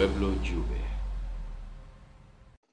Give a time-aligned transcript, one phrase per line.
[0.00, 0.80] Pueblo Juve.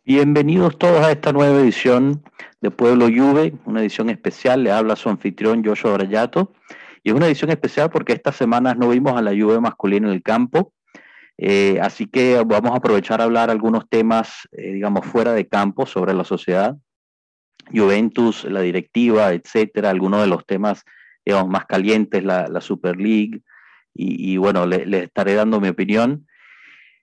[0.05, 2.23] Bienvenidos todos a esta nueva edición
[2.61, 4.63] de Pueblo Juve, una edición especial.
[4.63, 6.53] Le habla su anfitrión Joshua Brayato.
[7.03, 10.13] Y es una edición especial porque estas semanas no vimos a la Juve masculina en
[10.13, 10.71] el campo.
[11.37, 15.85] Eh, así que vamos a aprovechar a hablar algunos temas, eh, digamos, fuera de campo
[15.85, 16.77] sobre la sociedad.
[17.75, 20.85] Juventus, la directiva, etcétera, algunos de los temas,
[21.25, 23.41] digamos, más calientes, la, Super League.
[23.93, 26.26] Y, bueno, les le estaré dando mi opinión.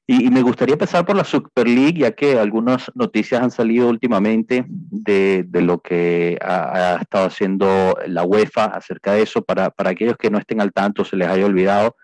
[0.06, 4.66] Y, me gustaría empezar por la Super League, ya que algunas noticias han salido últimamente
[4.68, 9.42] de, de lo que ha, estado haciendo la UEFA acerca de eso.
[9.42, 11.96] Para, para aquellos que no estén al tanto, se les haya olvidado,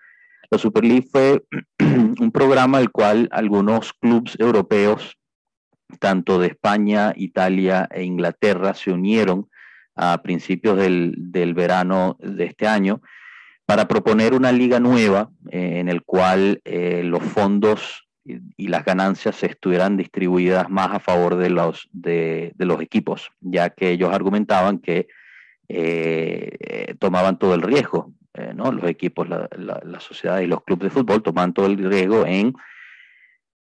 [0.50, 1.44] la Super League fue
[1.78, 5.18] un programa al cual algunos clubes europeos,
[5.98, 9.50] tanto de España, Italia e Inglaterra, se unieron
[9.94, 13.02] a principios del, del verano de este año
[13.70, 19.44] para proponer una liga nueva eh, en el cual eh, los fondos y, las ganancias
[19.44, 25.06] estuvieran distribuidas más a favor de los, de, los equipos, ya que ellos argumentaban que
[25.68, 28.12] eh, tomaban todo el riesgo,
[28.56, 28.72] ¿no?
[28.72, 32.54] los equipos, la, la, sociedad y los clubes de fútbol tomaban todo el riesgo en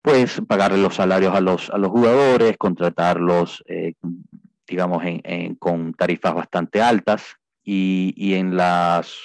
[0.01, 3.63] pues pagarle los salarios a los, a los jugadores, contratarlos,
[4.67, 5.03] digamos,
[5.59, 9.15] con tarifas bastante altas y, y en las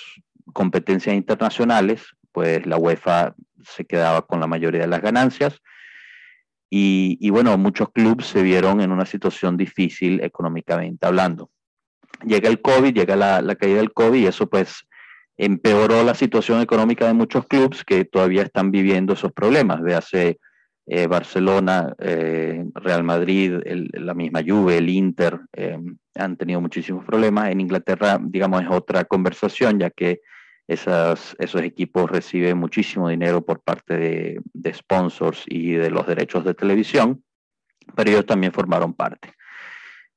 [0.53, 5.61] competencias internacionales, pues la UEFA se quedaba con la mayoría de las ganancias.
[6.77, 11.51] Y, bueno, muchos clubes se vieron en una situación difícil económicamente hablando.
[12.27, 14.85] Llega el COVID, llega la, caída del COVID y eso pues
[15.37, 19.83] empeoró la situación económica de muchos clubes que todavía están viviendo esos problemas.
[19.83, 20.41] Véase
[20.87, 23.55] eh, Barcelona, eh, Real Madrid,
[23.93, 25.79] la misma Juve, el Inter, eh,
[26.15, 27.51] han tenido muchísimos problemas.
[27.51, 30.21] En Inglaterra, digamos, es otra conversación, ya que
[30.67, 36.55] esos equipos reciben muchísimo dinero por parte de, de, sponsors y de los derechos de
[36.55, 37.23] televisión,
[37.95, 39.33] pero ellos también formaron parte.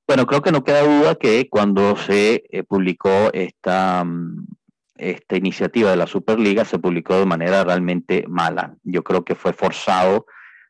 [0.05, 4.47] Bueno, creo que no queda duda que cuando se publicó esta, mm,
[4.95, 8.75] esta iniciativa de la Superliga, se publicó de manera realmente mala.
[8.83, 10.25] Yo creo que fue forzado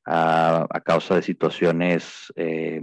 [0.08, 2.82] a, causa de situaciones, eh,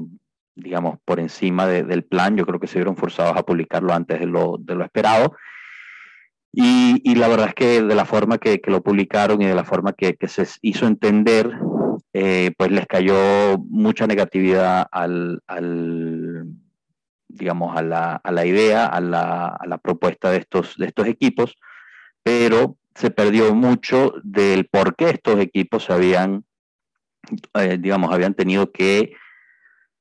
[0.55, 2.37] digamos, por encima del plan.
[2.37, 5.35] Yo creo que se vieron forzados a publicarlo antes de lo, esperado
[6.53, 9.93] y, la verdad es que de la forma que, lo publicaron y de la forma
[9.93, 11.51] que, se hizo entender,
[12.13, 15.41] eh, pues les cayó mucha negatividad al,
[17.27, 21.57] digamos, a la, idea, a la, propuesta de estos, de estos equipos,
[22.23, 26.45] pero se perdió mucho del por qué estos equipos habían,
[27.55, 29.15] eh, digamos, habían tenido que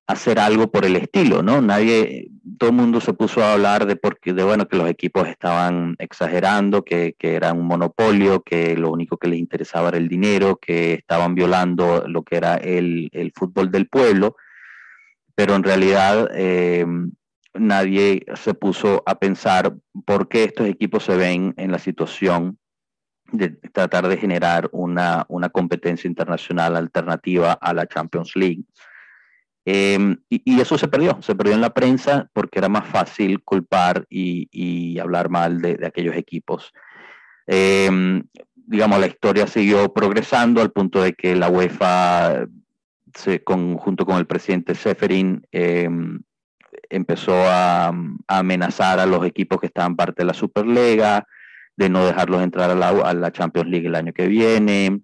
[0.07, 1.61] hacer algo por el estilo, ¿no?
[1.61, 5.27] Nadie, todo el mundo se puso a hablar de porque, de bueno, que los equipos
[5.27, 10.09] estaban exagerando, que, que era un monopolio, que lo único que les interesaba era el
[10.09, 14.35] dinero, que estaban violando lo que era el, el fútbol del pueblo,
[15.35, 16.85] pero en realidad eh,
[17.53, 22.57] nadie se puso a pensar por qué estos equipos se ven en la situación
[23.33, 28.63] de tratar de generar una, una competencia internacional alternativa a la Champions League
[29.65, 34.05] Em, y, eso se perdió, se perdió en la prensa porque era más fácil culpar
[34.09, 36.73] y, hablar mal de, aquellos equipos.
[37.47, 38.23] Em,
[38.55, 42.45] digamos, la historia siguió progresando al punto de que la UEFA,
[43.77, 46.21] junto con el presidente Seferin, em,
[46.89, 47.93] empezó a, a,
[48.27, 51.25] amenazar a los equipos que estaban parte de la Superliga,
[51.75, 55.01] de no dejarlos entrar a la, a la Champions League el año que viene.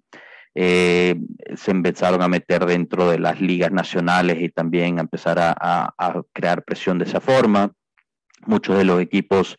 [0.54, 1.14] Eh,
[1.54, 5.94] se empezaron a meter dentro de las ligas nacionales y también a empezar a,
[6.32, 7.72] crear presión de esa forma.
[8.46, 9.58] Muchos de los equipos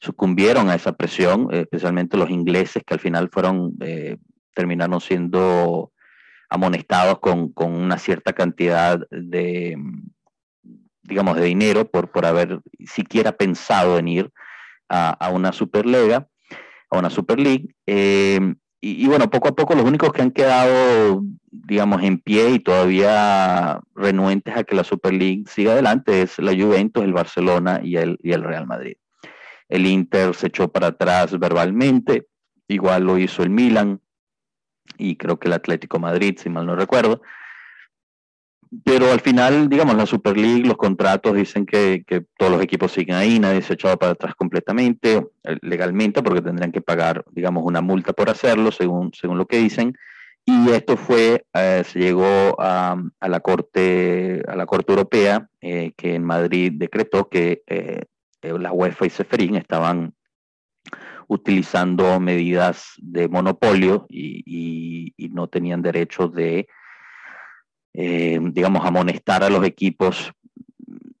[0.00, 4.16] sucumbieron a esa presión, especialmente los ingleses que al final fueron, eh,
[4.54, 5.92] terminaron siendo
[6.48, 9.76] amonestados con, una cierta cantidad de,
[11.02, 14.32] digamos, de dinero por, por haber siquiera pensado en ir
[14.88, 16.27] a, una Superliga,
[16.90, 17.74] a una Super League.
[17.86, 22.58] Eh, y, bueno, poco a poco los únicos que han quedado, digamos, en pie y
[22.60, 27.96] todavía renuentes a que la Super League siga adelante es la Juventus, el Barcelona y
[27.96, 28.96] el, y el Real Madrid.
[29.68, 32.28] El Inter se echó para atrás verbalmente,
[32.68, 34.00] igual lo hizo el Milan
[34.96, 37.20] y creo que el Atlético Madrid, si mal no recuerdo.
[38.84, 42.04] Pero al final, digamos, la Super League, los contratos dicen que,
[42.36, 46.42] todos los equipos siguen ahí, nadie se ha echado para atrás completamente, eh, legalmente, porque
[46.42, 49.96] tendrían que pagar, digamos, una multa por hacerlo, según, según lo que dicen.
[50.44, 56.14] Y esto fue, eh, se llegó a, la Corte, a la Corte Europea, eh, que
[56.14, 57.62] en Madrid decretó que
[58.42, 60.14] la UEFA y Seferín estaban
[61.28, 66.66] utilizando medidas de monopolio y, no tenían derecho de,
[68.00, 70.32] eh, digamos, amonestar a los equipos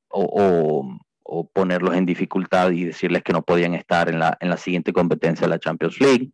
[0.08, 0.96] o,
[1.52, 5.46] ponerlos en dificultad y decirles que no podían estar en la, en la siguiente competencia
[5.46, 6.30] de la Champions League.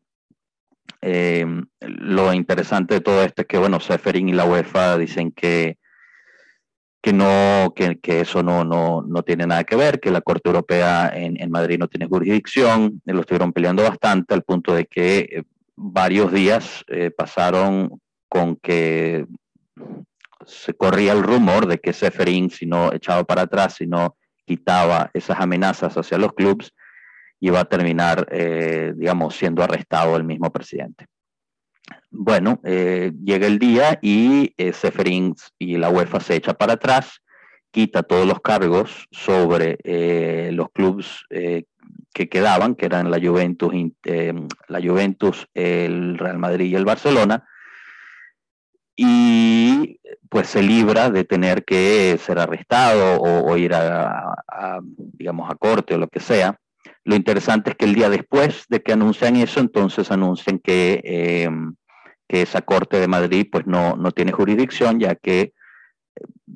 [1.01, 1.47] Eh,
[1.81, 5.79] lo interesante de todo esto es que, bueno, Seferin y la UEFA dicen que
[7.01, 10.49] que no, que, que eso no, no, no, tiene nada que ver, que la Corte
[10.49, 15.19] Europea en, en, Madrid no tiene jurisdicción, lo estuvieron peleando bastante al punto de que
[15.19, 15.43] eh,
[15.77, 18.01] varios días eh, pasaron
[18.31, 19.27] con que
[20.47, 25.11] se corría el rumor de que Seferín, si no echaba para atrás, si no quitaba
[25.15, 26.73] esas amenazas hacia los clubes,
[27.41, 31.07] iba a terminar, eh, digamos, siendo arrestado el mismo presidente.
[32.11, 37.21] Bueno, eh, llega el día y eh, Seferin y la UEFA se echa para atrás,
[37.71, 43.75] quita todos los cargos sobre eh, los clubes que quedaban, que eran la Juventus,
[44.69, 47.45] la Juventus, el Real Madrid y el Barcelona,
[48.97, 54.37] y pues se libra de tener que ser arrestado o, ir a,
[54.97, 56.59] digamos, a corte o lo que sea.
[57.05, 61.49] Lo interesante es que el día después de que anuncian eso, entonces anuncian que
[62.29, 65.53] que esa Corte de Madrid pues no, no tiene jurisdicción ya que eh,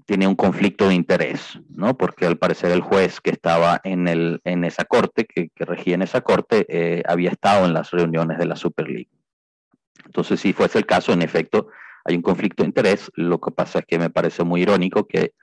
[0.07, 1.97] tiene un conflicto de interés, ¿no?
[1.97, 5.95] Porque al parecer el juez que estaba en, el, en esa corte, que, que regía
[5.95, 9.11] en esa corte, eh, había estado en las reuniones de la Super League.
[10.05, 11.69] Entonces, si fuese el caso, en efecto,
[12.09, 13.11] hay un conflicto de interés.
[13.15, 15.35] Lo que pasa es que me parece muy irónico que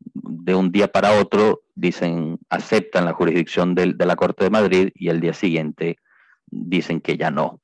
[0.00, 5.08] de un día para otro dicen, aceptan la jurisdicción de, la Corte de Madrid y
[5.08, 5.98] el día siguiente
[6.46, 7.60] dicen que ya no.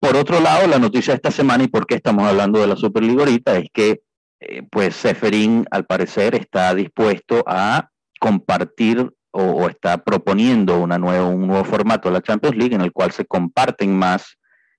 [0.00, 2.76] Por otro lado, la noticia de esta semana y por qué estamos hablando de la
[2.76, 4.02] Superliga ahorita es que
[4.40, 12.08] eh, pues Seferín al parecer está dispuesto a compartir o, está proponiendo un nuevo formato
[12.08, 14.38] de la Champions League en el cual se comparten más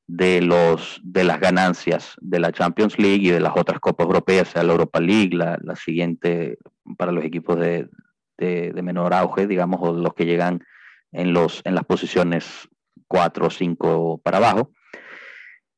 [0.10, 4.48] de, los, de las ganancias de la Champions League y de las otras copas europeas,
[4.48, 6.58] sea la Europa League, la, la siguiente
[6.98, 7.88] para los equipos de,
[8.36, 10.66] de, menor auge, digamos, o los que llegan
[11.12, 12.68] en, los, en las posiciones
[13.08, 14.72] 4 o 5 para abajo.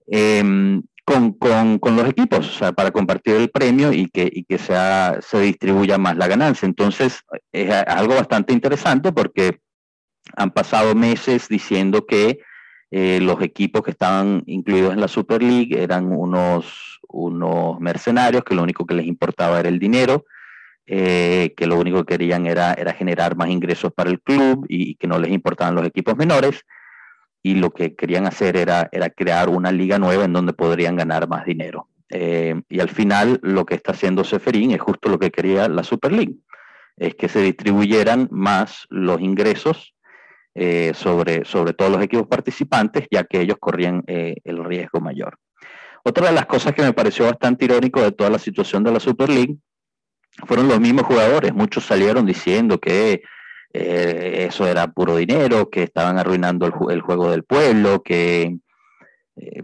[0.07, 4.45] Em, con, con, con, los equipos, o sea, para compartir el premio y que, y
[4.45, 6.65] que sea, se distribuya más la ganancia.
[6.65, 9.59] Entonces, es algo bastante interesante porque
[10.37, 12.39] han pasado meses diciendo que
[12.93, 18.53] eh, los equipos que estaban incluidos en la Super League eran unos, unos mercenarios, que
[18.53, 20.25] lo único que les importaba era el dinero,
[20.85, 24.95] eh, que lo único que querían era, era generar más ingresos para el club y,
[24.95, 26.65] que no les importaban los equipos menores
[27.41, 31.29] y lo que querían hacer era, era crear una liga nueva en donde podrían ganar
[31.29, 31.87] más dinero.
[32.09, 35.85] Eh, y al final lo que está haciendo Seferín es justo lo que quería la
[35.85, 36.35] Super League,
[36.97, 39.95] es que se distribuyeran más los ingresos
[40.55, 45.37] eh, sobre, sobre todos los equipos participantes, ya que ellos corrían eh, el riesgo mayor.
[46.03, 48.99] Otra de las cosas que me pareció bastante irónico de toda la situación de la
[48.99, 49.57] Super League
[50.47, 51.53] fueron los mismos jugadores.
[51.53, 53.21] Muchos salieron diciendo que
[53.73, 58.57] eh, eso era puro dinero, que estaban arruinando el, juego del pueblo, que
[59.35, 59.63] eh,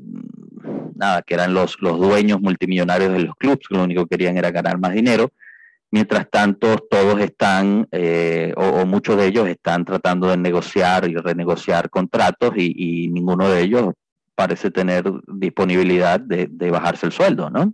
[0.96, 4.38] nada, que eran los, los dueños multimillonarios de los clubes, que lo único que querían
[4.38, 5.32] era ganar más dinero.
[5.90, 11.90] Mientras tanto, todos están, eh, o, muchos de ellos están tratando de negociar y renegociar
[11.90, 13.94] contratos y, ninguno de ellos
[14.36, 17.74] parece tener disponibilidad de, de bajarse el sueldo, ¿no?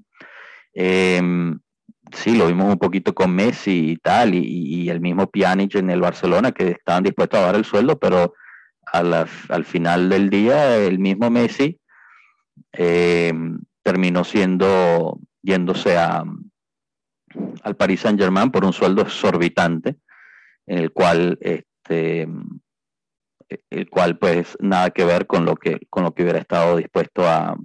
[2.13, 6.01] sí, lo vimos un poquito con Messi y tal, y, el mismo Pjanic en el
[6.01, 8.33] Barcelona, que estaban dispuestos a dar el sueldo, pero
[8.91, 11.79] al final del día el mismo Messi
[12.73, 13.33] eh,
[13.81, 16.23] terminó siendo, yéndose a,
[17.63, 19.97] al Paris Saint Germain por un sueldo exorbitante,
[20.67, 22.27] en el cual, este,
[23.69, 27.27] el cual pues nada que ver con lo que, con lo que hubiera estado dispuesto
[27.27, 27.55] a,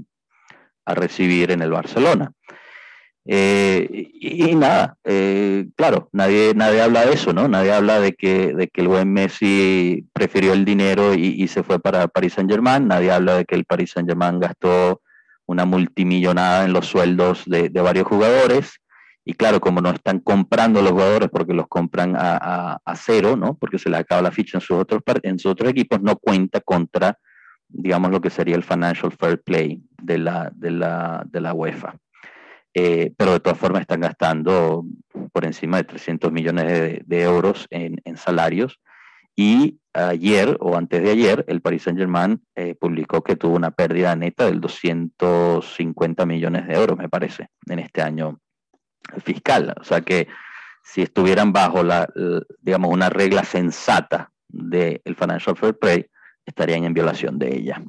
[0.85, 2.33] a recibir en el Barcelona.
[3.31, 7.47] Eh, y, nada, eh, claro, nadie, nadie habla de eso, ¿no?
[7.47, 11.79] Nadie habla de que, de que el buen Messi prefirió el dinero y, se fue
[11.79, 15.03] para Paris Saint Germain, nadie habla de que el Paris Saint Germain gastó
[15.45, 18.81] una multimillonada en los sueldos de, varios jugadores.
[19.28, 23.58] Y claro, como no están comprando los jugadores porque los compran a, a, cero, ¿no?
[23.58, 26.62] Porque se le acaba la ficha en sus, otros, en sus otros equipos, no cuenta
[26.62, 27.18] contra,
[27.68, 31.94] digamos, lo que sería el financial fair play de la, de la, de la UEFA.
[32.73, 34.87] Eh, pero de todas formas están gastando
[35.30, 38.80] por encima de 300 millones de, euros en, salarios.
[39.37, 44.16] Y ayer o antes de ayer, el Paris Saint-Germain eh, publicó que tuvo una pérdida
[44.16, 48.38] neta del 250 millones de euros, me parece, en este año
[49.25, 49.75] fiscal.
[49.81, 50.28] O sea que
[50.83, 52.09] si estuvieran bajo la,
[52.61, 56.07] digamos, una regla sensata del Financial Fair Play,
[56.47, 57.83] estarían en violación de ella.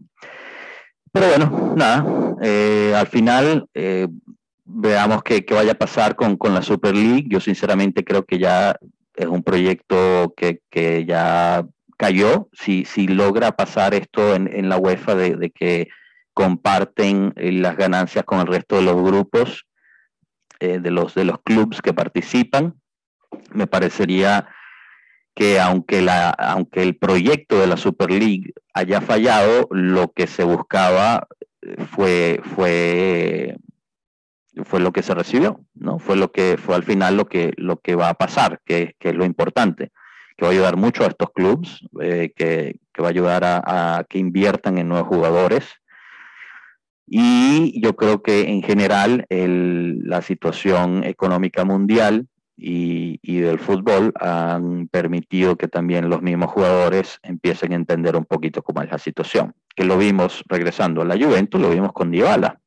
[1.12, 2.06] Pero bueno, nada,
[2.42, 4.08] eh, al final eh,
[4.66, 7.26] veamos qué, vaya a pasar con, con, la Super League.
[7.30, 8.76] Yo sinceramente creo que ya
[9.16, 11.66] es un proyecto que, que ya
[11.98, 12.50] cayó.
[12.54, 15.88] Si, si logra pasar esto en, en la UEFA de, de, que
[16.34, 19.66] comparten las ganancias con el resto de los grupos,
[20.60, 22.76] eh, de, los, de los clubes que participan,
[23.52, 24.48] me parecería
[25.36, 30.44] que aunque, la, aunque el proyecto de la Super League haya fallado, lo que se
[30.44, 31.28] buscaba
[31.62, 33.56] eh, fue, fue,
[34.66, 36.00] fue lo que se recibió, ¿no?
[36.00, 39.10] Fue lo que fue al final lo que, lo que va a pasar, que, que
[39.10, 39.92] es lo importante,
[40.36, 43.98] que va a ayudar mucho a estos clubes, eh, que, que, va a ayudar a,
[43.98, 45.64] a, que inviertan en nuevos jugadores.
[47.12, 54.88] Y yo creo que en general el, la situación económica mundial y, del fútbol han
[54.90, 59.56] permitido que también los mismos jugadores empiecen a entender un poquito cómo es la situación.
[59.76, 62.60] Que lo vimos regresando a la Juventus, lo vimos con Dybala,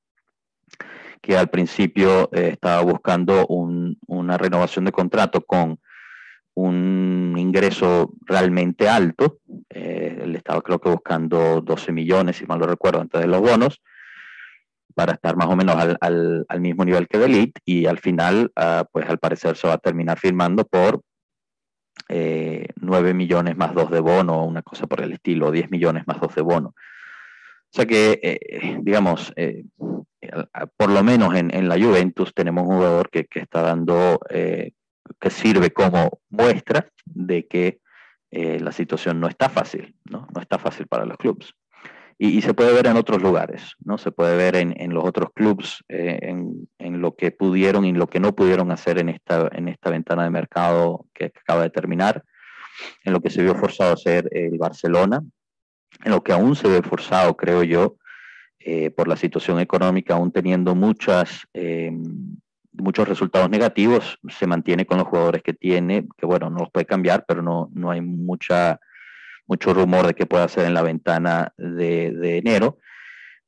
[1.20, 5.78] que al principio eh, estaba buscando una renovación de contrato con
[6.54, 9.38] un ingreso realmente alto.
[9.70, 13.40] Eh, él estaba creo que buscando 12 millones, si mal lo recuerdo, antes de los
[13.40, 13.80] bonos
[14.92, 18.84] para estar más o menos al, al, mismo nivel que Elite y al final, uh,
[18.92, 21.02] pues al parecer se va a terminar firmando por
[22.08, 26.20] eh, 9 millones más 2 de bono, una cosa por el estilo, 10 millones más
[26.20, 26.68] 2 de bono.
[26.68, 29.64] O sea que, eh, digamos, eh,
[30.76, 34.72] por lo menos en, la Juventus tenemos un jugador que, que está dando, eh,
[35.18, 37.80] que sirve como muestra de que
[38.30, 40.26] la situación no está fácil, ¿no?
[40.34, 41.52] No está fácil para los clubes
[42.22, 43.98] y, y, se puede ver en otros lugares, ¿no?
[43.98, 47.92] Se puede ver en, en los otros clubes, eh, en, en, lo que pudieron y
[47.92, 51.62] lo que no pudieron hacer en esta, en esta ventana de mercado que, que acaba
[51.62, 52.22] de terminar,
[53.02, 55.20] en lo que se vio forzado a hacer el Barcelona,
[56.04, 57.96] en lo que aún se ve forzado, creo yo,
[58.60, 61.90] eh, por la situación económica, aún teniendo muchas, eh,
[62.70, 66.86] muchos resultados negativos, se mantiene con los jugadores que tiene, que bueno, no los puede
[66.86, 68.78] cambiar, pero no, no hay mucha
[69.52, 72.78] mucho rumor de que pueda ser en la ventana de, enero,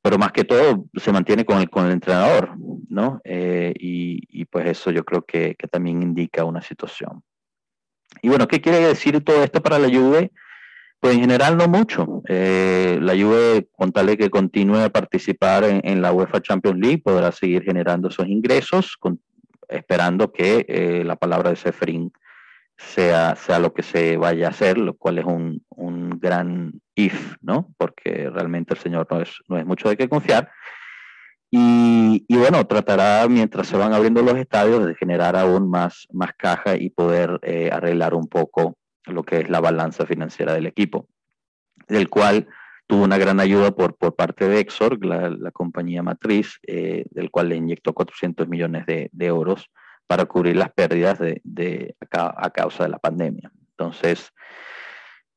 [0.03, 2.51] pero más que todo se mantiene con el, con el entrenador,
[2.89, 3.21] ¿no?
[3.23, 7.23] Eh, y, y, pues eso yo creo que, también indica una situación.
[8.21, 10.31] Y bueno, ¿qué quiere decir todo esto para la Juve?
[10.99, 12.21] Pues en general no mucho.
[12.29, 17.01] Eh, la Juve, con tal de que continúe a participar en, la UEFA Champions League,
[17.03, 18.95] podrá seguir generando esos ingresos,
[19.67, 22.11] esperando que eh, la palabra de Seferín
[22.77, 27.35] sea, sea lo que se vaya a hacer, lo cual es un, un gran if,
[27.41, 27.73] ¿no?
[27.77, 30.51] Porque realmente el Señor no es, no es mucho de qué confiar.
[31.51, 36.31] Y, y, bueno, tratará mientras se van abriendo los estadios de generar aún más, más
[36.37, 41.07] caja y poder eh, arreglar un poco lo que es la balanza financiera del equipo,
[41.87, 42.47] del cual
[42.87, 47.31] tuvo una gran ayuda por, por parte de Exor, la, la compañía matriz, eh, del
[47.31, 49.69] cual le inyectó 400 millones de, de euros
[50.07, 53.51] para cubrir las pérdidas de, a, causa de la pandemia.
[53.71, 54.31] Entonces,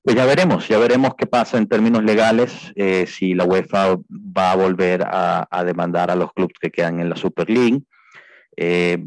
[0.02, 4.52] pues ya veremos, ya veremos qué pasa en términos legales, eh, si la UEFA va
[4.52, 7.82] a volver a, a, demandar a los clubes que quedan en la Super League,
[8.56, 8.98] eh,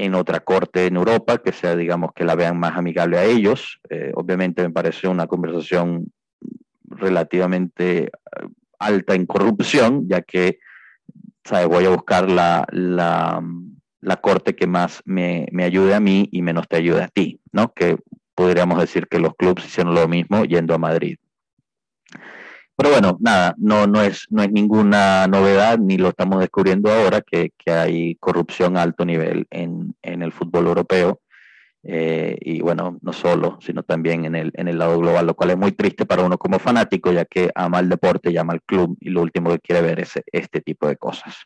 [0.00, 3.78] en otra corte en Europa, que sea, digamos, que la vean más amigable a ellos.
[3.90, 6.10] Eh, obviamente me parece una conversación
[6.88, 8.10] relativamente eh,
[8.78, 10.58] alta en corrupción, ya que,
[11.44, 11.68] ¿sabes?
[11.68, 13.42] Voy a buscar la, la
[14.00, 17.40] la corte que más me, me, ayude a mí y menos te ayude a ti,
[17.52, 17.72] ¿no?
[17.72, 17.98] Que
[18.34, 21.18] podríamos decir que los clubes hicieron lo mismo yendo a Madrid.
[22.76, 27.20] Pero bueno, nada, no, no, es, no es ninguna novedad, ni lo estamos descubriendo ahora,
[27.20, 31.20] que, que hay corrupción a alto nivel en, en el fútbol europeo.
[31.82, 35.50] Eh, y bueno, no solo, sino también en el, en el lado global, lo cual
[35.50, 38.62] es muy triste para uno como fanático, ya que ama el deporte y ama el
[38.62, 41.36] club y lo último que quiere ver es este tipo de cosas.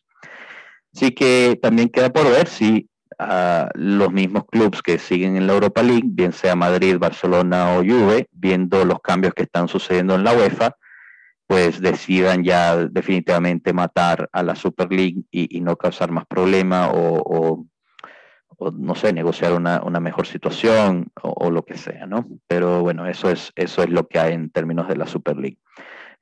[0.95, 5.55] Así que también queda por ver si uh, los mismos clubes que siguen en la
[5.55, 10.23] Europa League, bien sea Madrid, Barcelona o Juve, viendo los cambios que están sucediendo en
[10.23, 10.77] la UEFA,
[11.49, 17.67] pues decidan ya definitivamente matar a la Super League y, no causar más problema o,
[18.73, 22.27] no sé, negociar una, mejor situación o, o, lo que sea, ¿no?
[22.47, 25.59] Pero bueno, eso es, eso es lo que hay en términos de la Super League.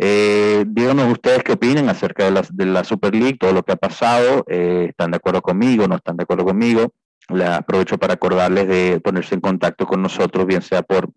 [0.05, 3.71] Eh, díganos ustedes qué opinan acerca de la, de la, Super League, todo lo que
[3.71, 6.93] ha pasado, eh, están de acuerdo conmigo, no están de acuerdo conmigo.
[7.29, 11.09] Le aprovecho para acordarles de ponerse en contacto con nosotros, bien sea por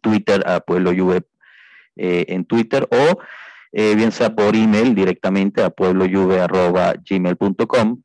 [0.00, 1.24] Twitter, a Pueblo Juve
[1.96, 3.18] eh, en Twitter, o
[3.70, 8.00] bien sea por email directamente a pueblojuve.gmail.com.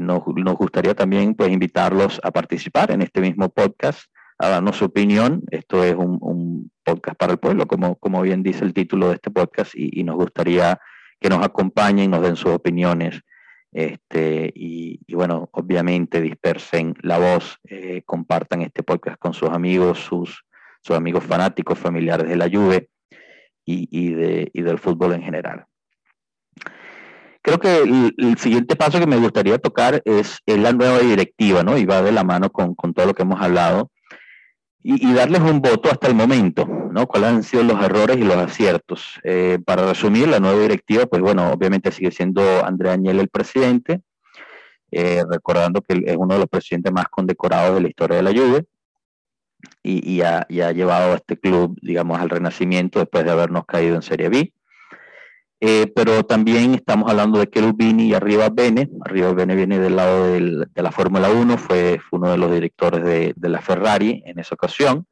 [0.00, 4.04] Nos, nos gustaría también pues, invitarlos a participar en este mismo podcast
[4.40, 5.42] a darnos su opinión.
[5.50, 9.30] Esto es un, podcast para el pueblo, como, como bien dice el título de este
[9.30, 10.80] podcast, y, nos gustaría
[11.20, 13.20] que nos acompañen, nos den sus opiniones.
[13.70, 20.44] Este, y, bueno, obviamente dispersen la voz, eh, compartan este podcast con sus amigos, sus,
[20.82, 22.88] sus amigos fanáticos, familiares de la Juve
[23.64, 25.66] y, y, de, y del fútbol en general.
[27.42, 31.76] Creo que el, siguiente paso que me gustaría tocar es, la nueva directiva, ¿no?
[31.76, 33.90] Y va de la mano con, con todo lo que hemos hablado.
[34.82, 37.06] Y, darles un voto hasta el momento, ¿no?
[37.06, 39.20] ¿Cuáles han sido los errores y los aciertos?
[39.24, 44.00] Eh, para resumir, la nueva directiva, pues bueno, obviamente sigue siendo Andrea Añel el presidente,
[44.90, 48.32] eh, recordando que es uno de los presidentes más condecorados de la historia de la
[48.32, 48.64] Juve
[49.82, 53.66] y, y, ha, y, ha, llevado a este club, digamos, al renacimiento después de habernos
[53.66, 54.52] caído en Serie B.
[55.62, 58.88] Eh, pero también estamos hablando de Cherubini y Arriba Bene.
[59.04, 63.48] Arriba Bene viene del lado de la Fórmula 1, fue, uno de los directores de,
[63.48, 65.06] la Ferrari en esa ocasión,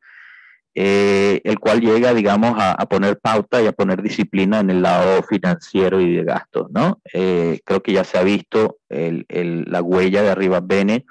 [0.74, 5.22] eh, el cual llega, digamos, a, poner pauta y a poner disciplina en el lado
[5.22, 6.98] financiero y de gastos, ¿no?
[7.12, 11.04] Eh, creo que ya se ha visto la huella de Arriba Bene,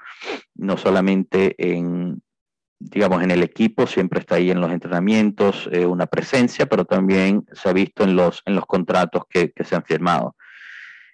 [0.56, 2.24] no solamente en,
[2.79, 7.46] digamos, en el equipo, siempre está ahí en los entrenamientos, eh, una presencia, pero también
[7.51, 10.36] se ha visto en los, en los contratos que, se han firmado.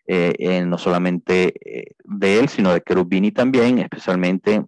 [0.06, 4.66] Eh, no solamente eh, de él, sino de Cherubini también, especialmente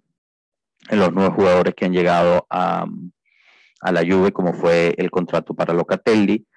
[0.87, 2.85] en los nuevos jugadores que han llegado a,
[3.91, 6.47] la Juve, como fue el contrato para Locatelli,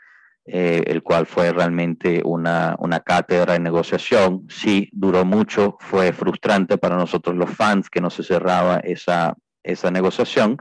[0.46, 4.46] el cual fue realmente una, una cátedra de negociación.
[4.48, 9.36] Sí, duró mucho, fue frustrante para nosotros los fans que no se cerraba esa,
[9.72, 10.58] esa negociación,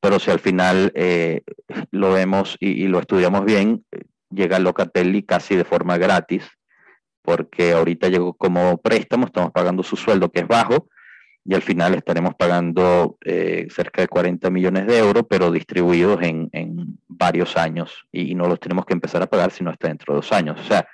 [0.00, 1.42] pero si al final eh,
[1.90, 3.84] lo vemos y, lo estudiamos bien,
[4.30, 6.44] llega Locatelli casi de forma gratis,
[7.22, 10.88] porque ahorita llegó como préstamo, estamos pagando su sueldo que es bajo,
[11.44, 16.50] y al final estaremos pagando eh, cerca de 40 millones de euros, pero distribuidos en,
[17.06, 20.32] varios años, y, no los tenemos que empezar a pagar sino hasta dentro de dos
[20.32, 20.58] años.
[20.58, 20.88] O sea,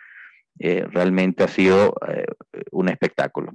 [0.59, 1.95] eh, realmente ha sido
[2.73, 3.55] un espectáculo.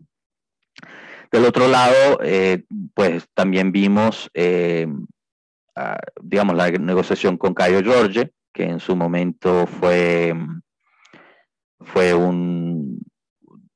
[1.34, 4.86] Del otro lado, eh, pues también vimos, eh,
[6.22, 10.36] digamos, la negociación con Caio Jorge, que en su momento fue,
[11.80, 13.04] fue un,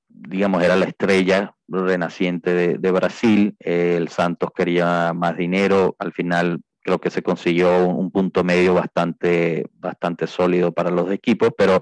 [0.08, 3.56] digamos, era la estrella renaciente de, Brasil.
[3.58, 9.66] el Santos quería más dinero, al final creo que se consiguió un punto medio bastante,
[9.74, 11.82] bastante sólido para los equipos, pero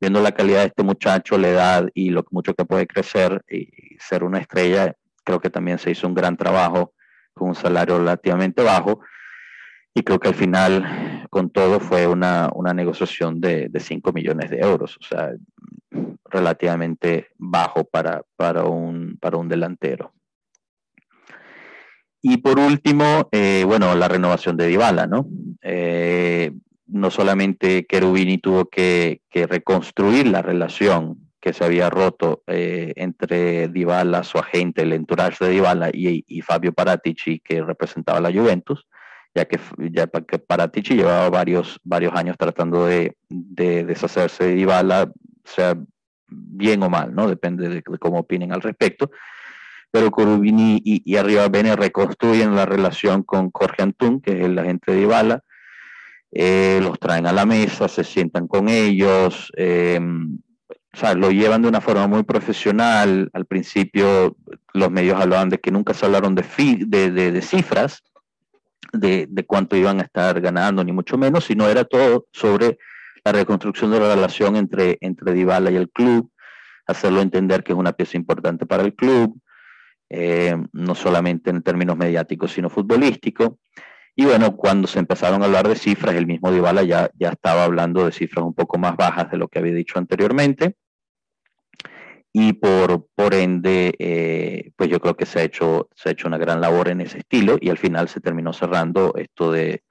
[0.00, 3.96] viendo la calidad de este muchacho, la edad y lo mucho que puede crecer y
[3.98, 6.94] ser una estrella, creo que también se hizo un gran trabajo
[7.34, 9.00] con un salario relativamente bajo.
[9.94, 14.50] Y creo que al final, con todo, fue una, una negociación de, de 5 millones
[14.50, 15.32] de euros, o sea,
[16.30, 20.12] relativamente bajo para, para, un, para un delantero.
[22.20, 25.28] Y por último, eh, bueno, la renovación de Dybala, ¿no?
[25.62, 26.52] Eh,
[26.88, 34.24] no solamente Cherubini tuvo que, reconstruir la relación que se había roto eh, entre Dybala,
[34.24, 38.86] su agente, el entourage de Dybala y, Fabio Paratici, que representaba la Juventus,
[39.34, 39.60] ya que,
[39.92, 45.12] ya que Paratici llevaba varios, varios años tratando de, deshacerse de Dybala,
[45.44, 45.76] sea
[46.26, 47.28] bien o mal, ¿no?
[47.28, 49.10] Depende de, cómo opinen al respecto.
[49.90, 54.58] Pero Cherubini y, y Arriba Bene reconstruyen la relación con Jorge Antún, que es el
[54.58, 55.44] agente de Dybala,
[56.32, 60.00] eh, los traen a la mesa, se sientan con ellos, eh,
[60.92, 63.30] o sea, lo llevan de una forma muy profesional.
[63.32, 64.36] Al principio
[64.72, 66.44] los medios hablaban de que nunca se hablaron de,
[66.86, 68.02] de, de, cifras,
[68.92, 72.78] de, de, cuánto iban a estar ganando, ni mucho menos, sino era todo sobre
[73.24, 76.30] la reconstrucción de la relación entre, entre Dybala y el club,
[76.86, 79.38] hacerlo entender que es una pieza importante para el club,
[80.10, 83.50] eh, no solamente en términos mediáticos, sino futbolísticos.
[84.20, 87.62] Y bueno, cuando se empezaron a hablar de cifras, el mismo Dybala ya, ya estaba
[87.62, 90.74] hablando de cifras un poco más bajas de lo que había dicho anteriormente.
[92.32, 96.26] Y por, por ende, eh, pues yo creo que se ha, hecho, se ha hecho
[96.26, 99.84] una gran labor en ese estilo y al final se terminó cerrando esto de,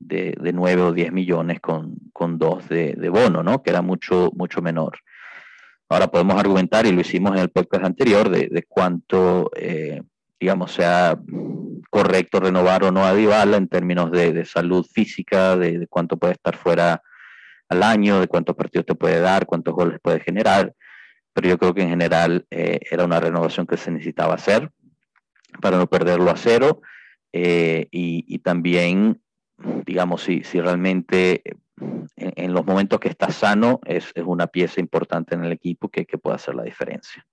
[0.00, 3.62] de, de 9 o 10 millones con, con dos de, de, bono, ¿no?
[3.62, 4.98] Que era mucho, mucho menor.
[5.88, 10.02] Ahora podemos argumentar, y lo hicimos en el podcast anterior, de, de cuánto, eh,
[10.40, 11.18] digamos, sea
[11.90, 16.56] correcto renovar o no a Dybala en términos de, salud física, de, cuánto puede estar
[16.56, 17.02] fuera
[17.68, 20.74] al año, de cuántos partidos te puede dar, cuántos goles puede generar.
[21.32, 24.70] Pero yo creo que en general eh, era una renovación que se necesitaba hacer
[25.60, 26.80] para no perderlo a cero.
[27.32, 29.20] Eh, y, también,
[29.84, 31.42] digamos, si, si realmente
[32.16, 36.06] en, los momentos que está sano es, es, una pieza importante en el equipo que,
[36.06, 37.24] que puede hacer la diferencia.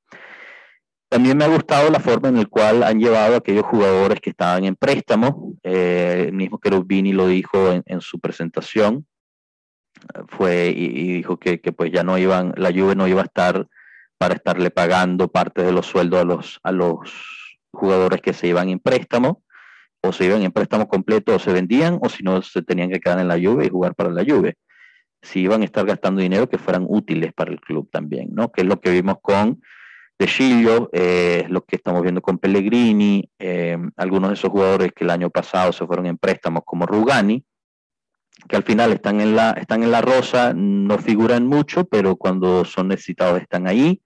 [1.15, 4.31] También me ha gustado la forma en la cual han llevado a aquellos jugadores que
[4.31, 5.53] estaban en préstamo.
[5.63, 9.07] Eh, el mismo Cherubini lo dijo en, su presentación.
[10.27, 13.65] Fue y, dijo que, pues ya no iban, la Juve no iba a estar
[14.17, 18.67] para estarle pagando parte de los sueldos a los, a los jugadores que se iban
[18.67, 19.41] en préstamo,
[20.01, 22.99] o se iban en préstamo completo o se vendían, o si no se tenían que
[22.99, 24.55] quedar en la Juve y jugar para la Juve.
[25.21, 28.51] Si iban a estar gastando dinero que fueran útiles para el club también, ¿no?
[28.51, 29.61] Que es lo que vimos con
[30.17, 35.03] De Chillo, eh, lo que estamos viendo con Pellegrini, eh, algunos de esos jugadores que
[35.03, 37.43] el año pasado se fueron en préstamos como Rugani,
[38.47, 42.63] que al final están en la, están en la rosa, no figuran mucho, pero cuando
[42.63, 44.01] son necesitados están ahí.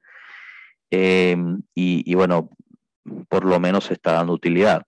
[0.92, 1.38] Eh,
[1.76, 2.50] y, bueno,
[3.28, 4.84] por lo menos se está dando utilidad.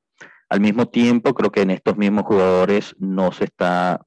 [0.49, 4.05] Al mismo tiempo, creo que en estos mismos jugadores no se está,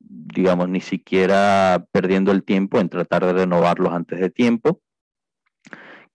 [0.00, 4.80] digamos, ni siquiera perdiendo el tiempo en tratar de renovarlos antes de tiempo.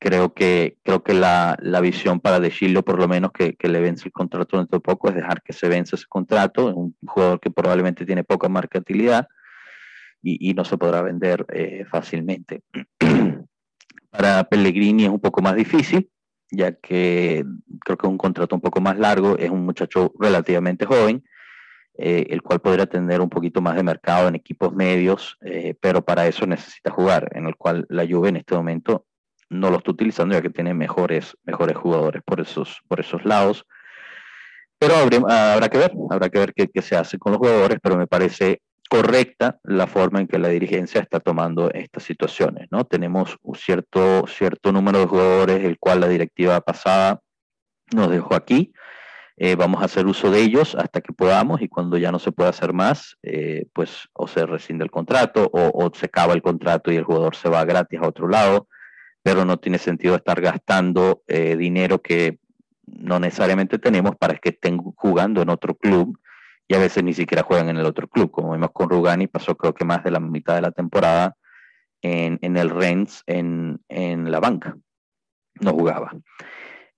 [0.02, 2.52] Creo que, creo que la, la visión para De
[2.86, 5.52] por lo menos que, que, le vence el contrato dentro de poco, es dejar que
[5.52, 6.74] se vence ese contrato.
[6.74, 9.28] Un jugador que probablemente tiene poca mercantilidad
[10.22, 12.64] y, y no se podrá vender eh, fácilmente.
[14.10, 16.10] Para Pellegrini es un poco más difícil,
[16.52, 17.46] ya que
[17.86, 21.24] creo que es un contrato un poco más largo, es un muchacho relativamente joven,
[21.98, 26.04] eh, el cual podría tener un poquito más de mercado en equipos medios, eh, pero
[26.04, 29.06] para eso necesita jugar, en el cual la Juve en este momento
[29.50, 33.66] no lo está utilizando ya que tiene mejores, mejores jugadores por esos, por esos lados.
[34.78, 38.08] Pero habrá, que ver, habrá que ver qué, se hace con los jugadores, pero me
[38.08, 42.86] parece correcta la forma en que la dirigencia está tomando estas situaciones, ¿no?
[42.86, 47.20] Tenemos un cierto, cierto número de jugadores, el cual la directiva pasada
[47.94, 48.72] nos dejó aquí.
[49.42, 52.34] Eh, vamos a hacer uso de ellos hasta que podamos y cuando ya no se
[52.34, 56.92] pueda hacer más, eh, pues o se rescinde el contrato o, se acaba el contrato
[56.92, 58.68] y el jugador se va gratis a otro lado,
[59.24, 62.40] pero no tiene sentido estar gastando eh, dinero que
[62.86, 66.20] no necesariamente tenemos para que estén jugando en otro club
[66.68, 69.58] y a veces ni siquiera juegan en el otro club, como vimos con Rugani, pasó
[69.58, 71.36] creo que más de la mitad de la temporada
[72.02, 73.80] en, el Rennes en,
[74.32, 74.78] la banca,
[75.60, 76.16] no jugaba.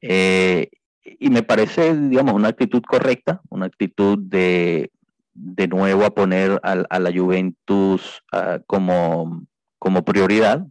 [0.02, 0.70] Eh,
[1.04, 4.92] y me parece, digamos, una actitud correcta, una actitud de,
[5.34, 8.22] de nuevo a poner a, la Juventus
[8.68, 9.46] como,
[9.80, 10.68] como prioridad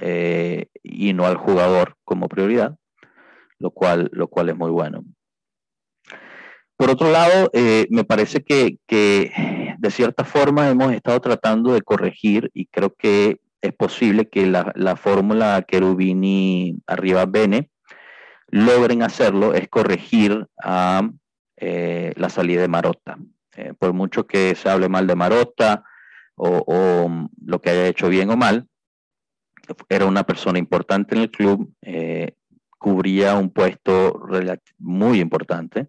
[0.00, 2.76] eh, y no al jugador como prioridad,
[3.58, 5.04] lo cual, lo cual es muy bueno.
[6.76, 12.50] Por otro lado, eh, me parece que, de cierta forma hemos estado tratando de corregir
[12.52, 17.70] y creo que es posible que la, la fórmula Cherubini arriba Bene
[18.48, 20.46] logren hacerlo, es corregir
[21.56, 23.18] eh, la salida de Marotta.
[23.56, 25.84] Eh, por mucho que se hable mal de Marotta
[26.34, 28.68] o, o, lo que haya hecho bien o mal,
[29.88, 31.72] era una persona importante en el club,
[32.78, 34.20] cubría un puesto
[34.78, 35.88] muy importante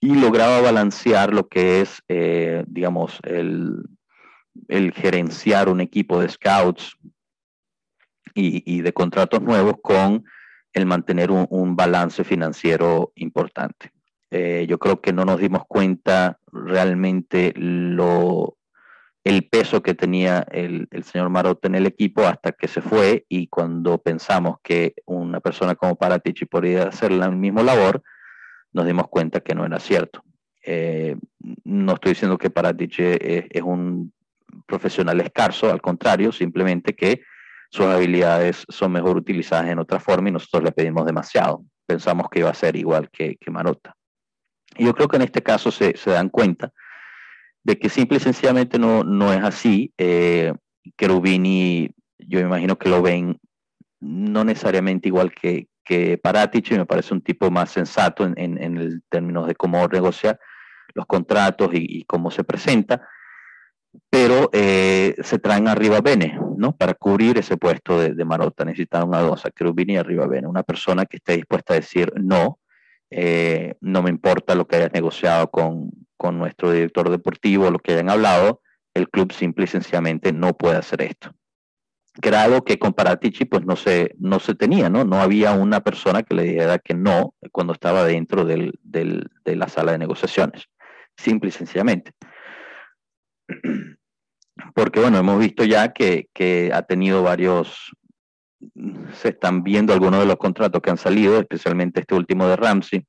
[0.00, 3.84] y lograba balancear lo que es, eh, digamos, el,
[4.94, 6.96] gerenciar un equipo de scouts
[8.34, 10.24] y, de contratos nuevos con
[10.72, 13.92] el mantener un, un balance financiero importante.
[14.30, 18.56] Eh, yo creo que no nos dimos cuenta realmente lo,
[19.24, 23.26] el peso que tenía el, el, señor Marotta en el equipo hasta que se fue
[23.28, 28.02] y cuando pensamos que una persona como Paratici podría hacer la misma labor,
[28.72, 30.22] nos dimos cuenta que no era cierto.
[30.64, 31.16] Eh,
[31.64, 34.12] no estoy diciendo que Paratiche es, un
[34.66, 37.22] profesional escaso, al contrario, simplemente que
[37.70, 41.64] sus habilidades son mejor utilizadas en otra forma y nosotros le pedimos demasiado.
[41.86, 43.96] Pensamos que iba a ser igual que, que Marota.
[44.78, 46.72] Yo creo que en este caso se, se, dan cuenta
[47.62, 49.92] de que simple y sencillamente no, no es así.
[49.98, 50.52] Eh,
[50.98, 53.38] Cherubini, yo me imagino que lo ven
[54.00, 58.76] no necesariamente igual que, que Paratici me parece un tipo más sensato en, en, en
[58.78, 60.38] el términos de cómo negocia
[60.94, 63.06] los contratos y, cómo se presenta,
[64.08, 66.72] pero eh, se traen arriba Bene, ¿no?
[66.76, 70.48] Para cubrir ese puesto de, de Marota necesitan una dos, a Cherubini y arriba Bene,
[70.48, 72.58] una persona que esté dispuesta a decir no,
[73.10, 75.90] eh, no me importa lo que hayas negociado con,
[76.20, 78.60] con nuestro director deportivo, lo que hayan hablado,
[78.92, 81.34] el club simple y sencillamente no puede hacer esto
[82.34, 85.04] algo que con Paratici pues no se, no se tenía, ¿no?
[85.04, 89.56] No había una persona que le dijera que no cuando estaba dentro del, del, de
[89.56, 90.68] la sala de negociaciones,
[91.16, 92.12] simple y sencillamente.
[94.74, 97.92] Porque bueno, hemos visto ya que ha tenido varios,
[99.14, 103.06] se están viendo algunos de los contratos que han salido, especialmente este último de Ramsey.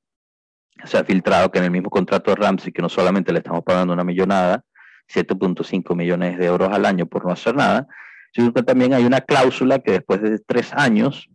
[0.86, 3.64] Se ha filtrado que en el mismo contrato de Ramsey, que no solamente le estamos
[3.64, 4.64] pagando una millonada,
[5.14, 7.88] 7.5 millones de euros al año por no hacer nada,
[8.34, 11.30] sino que también hay una cláusula que después de tres años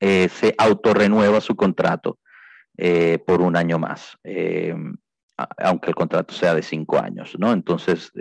[0.00, 2.18] eh, se autorrenueva su contrato
[2.76, 4.74] eh, por un año más, eh,
[5.58, 7.52] aunque el contrato sea de cinco años, ¿no?
[7.52, 8.12] Entonces,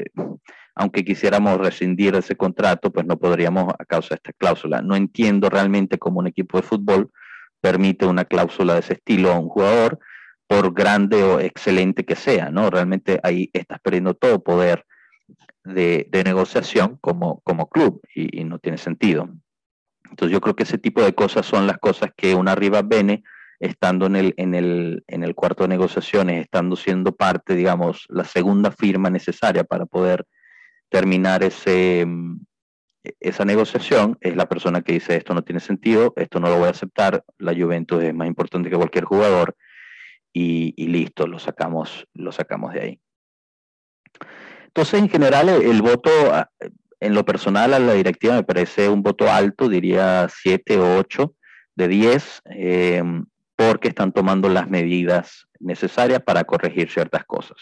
[0.76, 4.82] aunque quisiéramos rescindir ese contrato, pues no podríamos a causa de esta cláusula.
[4.82, 7.12] No entiendo realmente cómo un equipo de fútbol
[7.62, 10.00] permite una cláusula de ese estilo a un jugador,
[10.50, 12.72] por grande o excelente que sea, ¿no?
[12.72, 14.84] Realmente ahí estás perdiendo todo poder
[15.64, 19.30] de, negociación como, club y, no tiene sentido.
[20.10, 23.22] Entonces yo creo que ese tipo de cosas son las cosas que una Riva Bene,
[23.60, 24.16] estando en
[24.56, 30.26] el, cuarto de negociaciones, estando siendo parte, digamos, la segunda firma necesaria para poder
[30.90, 32.08] terminar ese,
[33.20, 36.70] esa negociación, es la persona que dice esto no tiene sentido, esto no lo voy
[36.70, 39.56] a aceptar, la Juventus es más importante que cualquier jugador
[40.34, 43.00] y, listo, lo sacamos, lo sacamos de ahí.
[44.68, 46.10] Entonces, en general, el, voto,
[47.00, 51.34] en lo personal, a la directiva me parece un voto alto, diría 7 o 8
[51.76, 53.04] de 10, eh,
[53.56, 57.58] porque están tomando las medidas necesarias para corregir ciertas cosas.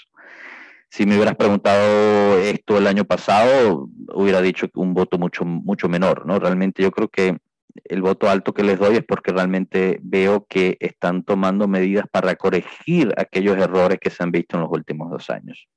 [0.89, 6.25] Si me hubieras preguntado esto el año pasado, hubiera dicho un voto mucho, mucho menor,
[6.25, 6.39] ¿no?
[6.39, 7.37] Realmente yo creo que
[7.83, 12.35] el voto alto que les doy es porque realmente veo que están tomando medidas para
[12.35, 15.67] corregir aquellos errores que se han visto en los últimos dos años.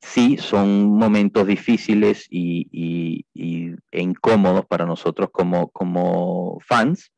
[0.00, 7.10] Sí, son momentos difíciles y, e incómodos para nosotros como, como fans.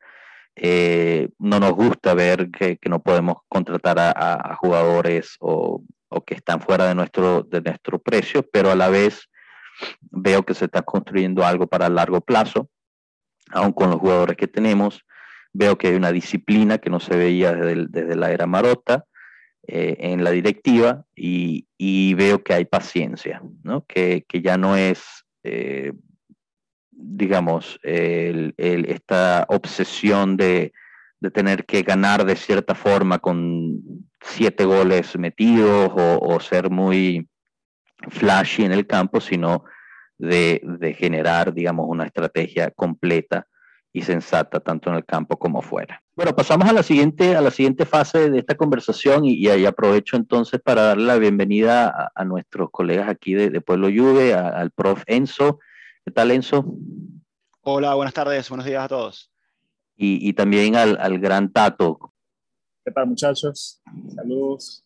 [0.54, 6.60] Eh, no nos gusta ver que, no podemos contratar a, jugadores o, o, que están
[6.60, 9.28] fuera de nuestro, de nuestro precio, pero a la vez
[10.00, 12.70] veo que se está construyendo algo para largo plazo
[13.50, 15.04] aún con los jugadores que tenemos.
[15.52, 19.06] Veo que hay una disciplina que no se veía desde, la era Marota
[19.66, 21.66] eh, en la directiva y,
[22.14, 23.42] veo que hay paciencia,
[23.88, 25.92] que, ya no es, eh,
[26.90, 30.72] digamos, esta obsesión de,
[31.32, 33.80] tener que ganar de cierta forma con
[34.20, 37.28] siete goles metidos o ser muy
[38.10, 39.64] flashy en el campo, sino
[40.18, 43.46] de, generar, digamos, una estrategia completa
[43.92, 46.02] y sensata, tanto en el campo como fuera.
[46.14, 50.16] Bueno, pasamos a la siguiente, a la siguiente fase de esta conversación y, ahí aprovecho
[50.16, 55.60] entonces para darle la bienvenida a, nuestros colegas aquí de, Pueblo Juve, al prof Enzo.
[56.04, 56.64] ¿Qué tal, Enzo?
[57.62, 59.30] Hola, buenas tardes, buenos días a todos.
[59.96, 62.12] Y, y también al, al gran Tato.
[62.84, 63.82] ¿Qué tal, muchachos?
[64.14, 64.85] Saludos.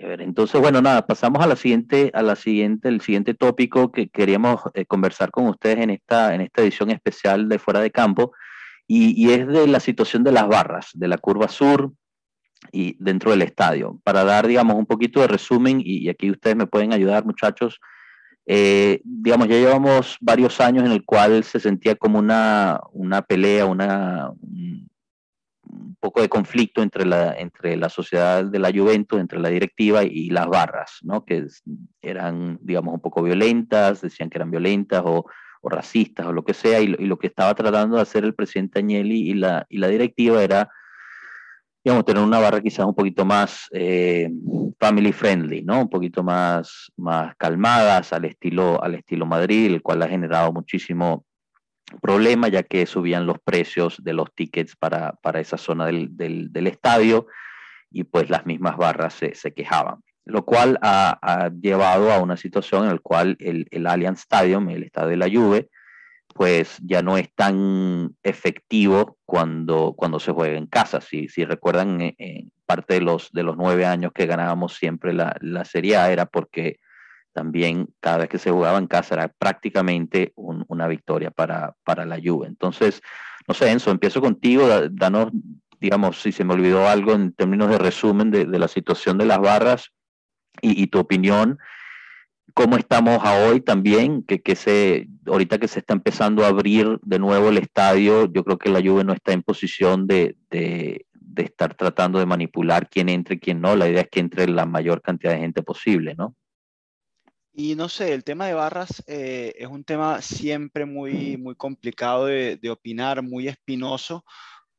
[0.00, 4.60] Entonces, bueno, nada, pasamos a la siguiente, a la siguiente, el siguiente tópico que queríamos
[4.74, 8.32] eh, conversar con ustedes en esta, en esta edición especial de Fuera de Campo,
[8.86, 11.92] y, es de la situación de las barras, de la curva sur
[12.70, 13.98] y dentro del estadio.
[14.04, 17.80] Para dar, digamos, un poquito de resumen, y, aquí ustedes me pueden ayudar, muchachos,
[18.46, 23.64] eh, digamos, ya llevamos varios años en el cual se sentía como una, una pelea,
[23.64, 24.90] una, un
[26.00, 30.30] poco de conflicto entre la, entre la sociedad de la Juventus, entre la directiva y
[30.30, 31.24] las barras, ¿no?
[31.24, 31.46] que
[32.02, 35.26] eran, digamos, un poco violentas, decían que eran violentas o,
[35.64, 38.80] o racistas o lo que sea, y lo, que estaba tratando de hacer el presidente
[38.80, 40.70] Agnelli y la, y la directiva era,
[41.82, 44.30] digamos, tener una barra quizás un poquito más eh,
[44.78, 45.80] family friendly, ¿no?
[45.80, 51.24] Un poquito más, más calmadas al estilo, al estilo Madrid, el cual ha generado muchísimo
[52.00, 56.66] problema ya que subían los precios de los tickets para, para esa zona del, del,
[56.66, 57.26] estadio
[57.90, 62.36] y pues las mismas barras se, se quejaban, lo cual ha, ha, llevado a una
[62.36, 65.68] situación en la cual el, el Allianz Stadium, el estadio de la Juve,
[66.34, 71.00] pues ya no es tan efectivo cuando, cuando se juega en casa.
[71.00, 75.12] Si, si recuerdan, en, eh, parte de los, de los nueve años que ganábamos siempre
[75.12, 76.80] la, la Serie A era porque
[77.34, 82.18] también cada vez que se jugaba en casa era prácticamente una victoria para, para la
[82.24, 82.46] Juve.
[82.46, 83.02] Entonces,
[83.46, 85.30] no sé, Enzo, empiezo contigo, danos,
[85.80, 89.40] digamos, si se me olvidó algo en términos de resumen de, la situación de las
[89.40, 89.90] barras
[90.62, 91.58] y, tu opinión.
[92.54, 94.22] ¿Cómo estamos a hoy también?
[94.22, 98.44] Que, que se, ahorita que se está empezando a abrir de nuevo el estadio, yo
[98.44, 102.88] creo que la Juve no está en posición de, de, de estar tratando de manipular
[102.88, 103.74] quién entre y quién no.
[103.74, 106.36] La idea es que entre la mayor cantidad de gente posible, ¿no?
[107.56, 112.26] Y no sé, el tema de barras eh, es un tema siempre muy, muy complicado
[112.26, 114.24] de, opinar, muy espinoso,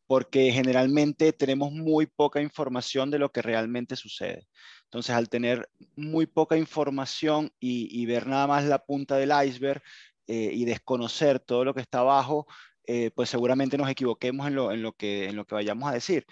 [0.07, 4.47] porque generalmente tenemos muy poca información de lo que realmente sucede.
[4.85, 9.81] Entonces, al tener muy poca información y, ver nada más la punta del iceberg
[10.27, 12.45] eh, y desconocer todo lo que está abajo,
[12.87, 15.93] eh, pues seguramente nos equivoquemos en lo, en lo, que, en lo que vayamos a
[15.93, 16.25] decir.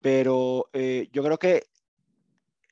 [0.00, 1.62] Pero yo creo que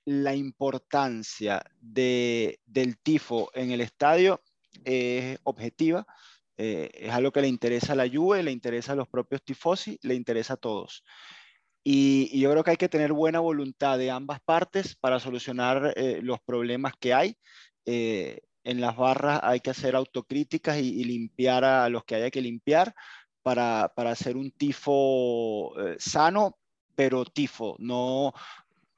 [0.05, 4.43] la importancia de, del tifo en el estadio
[4.85, 6.07] es objetiva.
[6.57, 9.99] Eh, es algo que le interesa a la Juve, le interesa a los propios tifosi,
[10.03, 11.05] le interesa a todos.
[11.85, 16.21] Y, yo creo que hay que tener buena voluntad de ambas partes para solucionar eh,
[16.23, 17.37] los problemas que hay.
[17.87, 22.41] Eh, en las barras hay que hacer autocríticas y, limpiar a los que haya que
[22.41, 22.95] limpiar
[23.43, 26.59] para, para hacer un tifo sano,
[26.95, 28.33] pero tifo, no,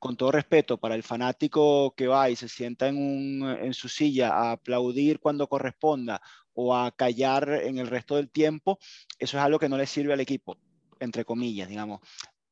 [0.05, 3.89] con todo respeto, para el fanático que va y se sienta en, un, en, su
[3.89, 6.21] silla a aplaudir cuando corresponda
[6.53, 8.79] o a callar en el resto del tiempo,
[9.19, 10.59] eso es algo que no le sirve al equipo,
[11.01, 12.01] entre comillas, digamos.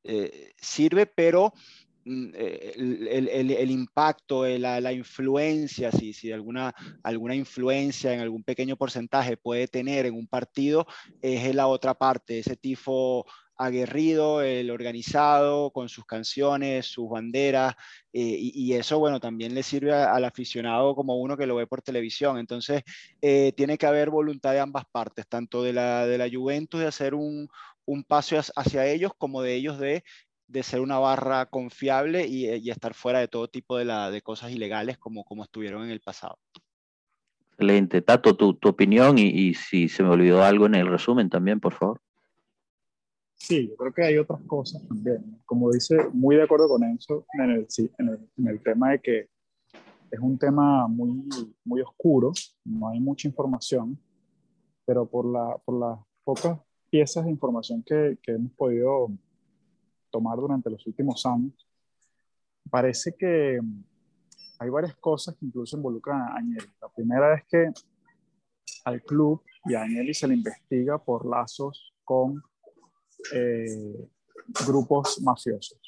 [0.03, 1.53] Eh, sirve, pero
[2.07, 8.15] mm, eh, el, el, el, impacto, eh, la, la, influencia, si, si alguna, alguna influencia
[8.15, 10.87] en algún pequeño porcentaje puede tener en un partido,
[11.21, 17.75] es la otra parte, ese tifo aguerrido, el organizado, con sus canciones, sus banderas,
[18.13, 21.83] eh, y, eso, bueno, también le sirve al aficionado como uno que lo ve por
[21.83, 22.39] televisión.
[22.39, 22.83] Entonces,
[23.21, 26.87] eh, tiene que haber voluntad de ambas partes, tanto de la, de la Juventus de
[26.87, 27.49] hacer un,
[27.85, 30.05] un paso hacia ellos, como de ellos de,
[30.47, 34.23] de ser una barra confiable y, y, estar fuera de todo tipo de, la, de
[34.23, 36.39] cosas ilegales como, como estuvieron en el pasado.
[37.53, 38.03] Excelente.
[38.03, 41.75] Tato, tu, tu opinión y si se me olvidó algo en el resumen también, por
[41.75, 42.01] favor.
[43.43, 45.43] Sí, yo creo que hay otras cosas también.
[45.45, 47.67] Como dice, muy de acuerdo con eso en el,
[47.99, 49.29] en el, en el tema de que
[50.13, 51.29] es un tema muy,
[51.65, 52.31] muy oscuro,
[52.65, 53.99] no hay mucha información,
[54.85, 56.57] pero por, la, por las pocas
[56.89, 59.11] piezas de información que, que, hemos podido
[60.13, 61.67] tomar durante los últimos años,
[62.71, 63.59] parece que
[64.61, 66.71] hay varias cosas que incluso involucran a Agnelli.
[66.81, 67.73] La primera es que
[68.85, 72.41] al club y a Agnelli se le investiga por lazos con
[73.35, 74.09] eh,
[74.67, 75.81] grupos mafiosos.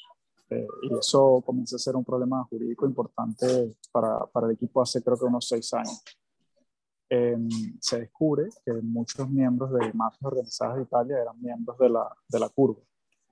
[0.49, 5.01] Eh, y eso comienza a ser un problema jurídico importante para, para el equipo hace
[5.01, 6.03] creo que unos seis años.
[7.09, 7.47] Em,
[7.79, 12.39] se descubre que muchos miembros de mafias organizadas de Italia eran miembros de la, de
[12.39, 12.81] la curva.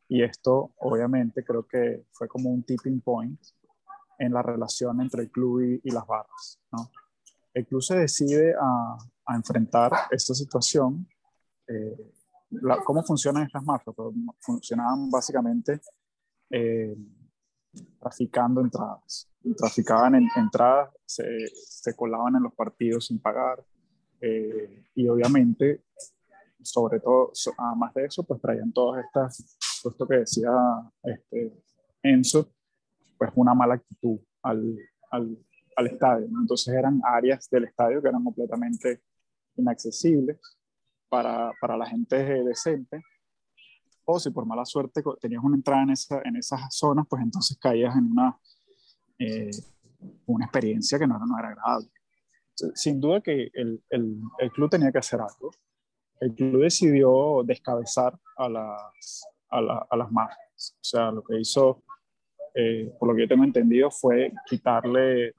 [0.07, 3.39] Y esto, obviamente, creo que fue como un tipping point
[4.19, 6.59] en la relación entre el club y, y las barras.
[6.71, 6.91] ¿no?
[7.53, 11.07] El club se decide a, a enfrentar esta situación
[11.67, 12.13] eh,
[12.85, 13.95] cómo funcionan estas mafias.
[13.95, 15.81] Pues, funcionaban básicamente
[16.49, 16.95] eh,
[17.99, 19.29] traficando entradas.
[19.57, 23.63] Traficaban en, entradas, se, colaban en los partidos sin pagar
[24.21, 25.83] eh, y obviamente,
[26.61, 30.51] sobre todo, además de eso, pues traían todas estas, esto que decía
[31.03, 31.61] este,
[32.01, 32.53] Enzo,
[33.17, 34.77] pues una mala actitud al,
[35.11, 35.37] al,
[35.75, 36.27] al estadio.
[36.27, 39.01] Entonces eran áreas del estadio que eran completamente
[39.57, 40.39] inaccesibles
[41.13, 43.03] para, para la gente decente,
[44.03, 47.55] o si por mala suerte tenías una entrada en, esa, en esas zonas, pues entonces
[47.59, 48.35] caías en una,
[49.19, 49.51] eh,
[50.25, 51.87] una experiencia que no, no era agradable.
[52.73, 55.51] Sin duda que el, el, el, club tenía que hacer algo.
[56.19, 60.75] El club decidió descabezar a las, a, la, a las mafias.
[60.79, 61.83] O sea, lo que hizo,
[62.55, 65.35] eh, por lo que yo tengo entendido, fue quitarle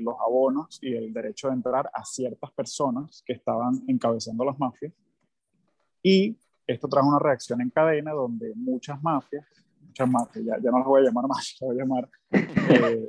[0.00, 4.92] los abonos y el derecho de entrar a ciertas personas que estaban encabezando las mafias.
[6.02, 9.46] Y esto trajo una reacción en cadena donde muchas mafias,
[9.80, 13.08] muchas mafias, ya, ya no las voy a llamar mafias, voy a llamar eh,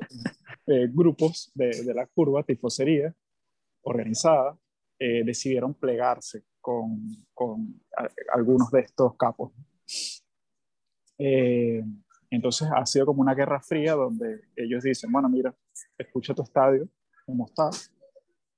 [0.67, 3.13] eh, grupos de, de, la curva, tifosería
[3.81, 4.57] organizada,
[4.97, 6.99] eh, decidieron plegarse con,
[7.33, 7.81] con
[8.33, 9.51] algunos de estos capos.
[12.29, 15.53] Entonces ha sido como una guerra fría donde ellos dicen, bueno, mira,
[15.97, 16.87] escucha tu estadio,
[17.25, 17.69] cómo está,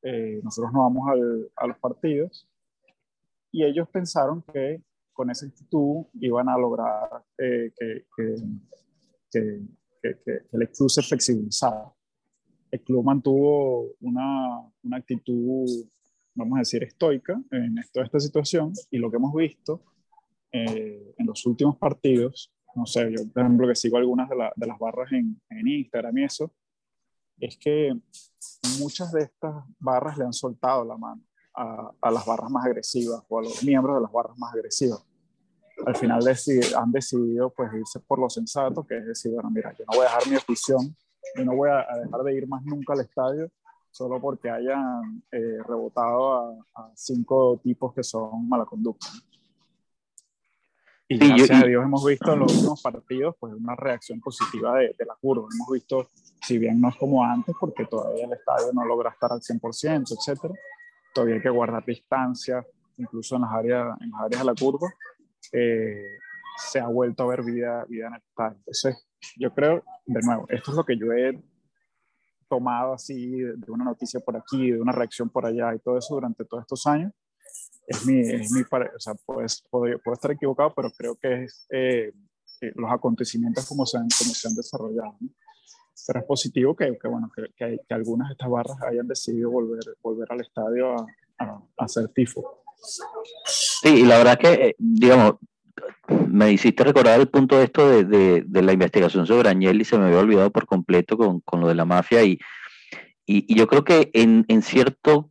[0.03, 2.47] eh, nosotros no vamos al, a los partidos.
[3.51, 4.81] Y ellos pensaron que
[5.13, 8.35] con esa actitud iban a lograr eh, que, que,
[9.31, 11.93] que, que, el club se flexibilizara.
[12.71, 15.67] El club mantuvo una, una actitud,
[16.33, 19.83] vamos a decir, estoica en toda esta situación y lo que hemos visto
[20.53, 24.53] eh, en los últimos partidos no sé, yo por ejemplo que sigo algunas de, la,
[24.55, 26.53] de las barras en, en, Instagram y eso,
[27.41, 27.93] es que
[28.79, 31.21] muchas de estas barras le han soltado la mano
[31.55, 35.05] a, a las barras más agresivas o a los miembros de las barras más agresivas.
[35.85, 36.19] Al final
[36.77, 40.05] han decidido pues irse por lo sensato, que es decir, bueno, mira, yo no voy
[40.05, 40.95] a dejar mi afición,
[41.35, 43.51] yo no voy a, dejar de ir más nunca al estadio
[43.89, 49.07] solo porque hayan eh, rebotado a, a, cinco tipos que son mala conducta.
[51.13, 54.77] Y gracias yo, a Dios hemos visto en los últimos partidos pues una reacción positiva
[54.77, 55.45] de, de, la curva.
[55.53, 56.07] Hemos visto,
[56.41, 60.15] si bien no es como antes, porque todavía el estadio no logra estar al 100%,
[60.17, 60.53] etcétera,
[61.13, 64.87] todavía hay que guardar distancia, incluso en las áreas, en las áreas de la curva,
[65.51, 66.01] eh,
[66.57, 68.57] se ha vuelto a ver vida, vida en el estadio.
[68.59, 69.05] Entonces,
[69.35, 71.37] yo creo, de nuevo, esto es lo que yo he
[72.47, 76.15] tomado así de una noticia por aquí, de una reacción por allá y todo eso
[76.15, 77.11] durante todos estos años
[77.87, 81.65] es mi, es mi o sea, pues, puedo, puedo, estar equivocado, pero creo que es
[81.69, 82.13] eh,
[82.75, 85.17] los acontecimientos como se han, como se han desarrollado.
[86.07, 89.83] Pero es positivo que, que bueno, que, que, algunas de estas barras hayan decidido volver,
[90.01, 91.05] volver al estadio a,
[91.39, 92.63] a, hacer tifo.
[93.45, 95.35] Sí, y la verdad que, eh, digamos,
[96.27, 99.97] me hiciste recordar el punto de esto de, de, de la investigación sobre Agnelli, se
[99.97, 102.39] me había olvidado por completo con, con lo de la mafia y,
[103.25, 105.30] y, y yo creo que en, en, cierto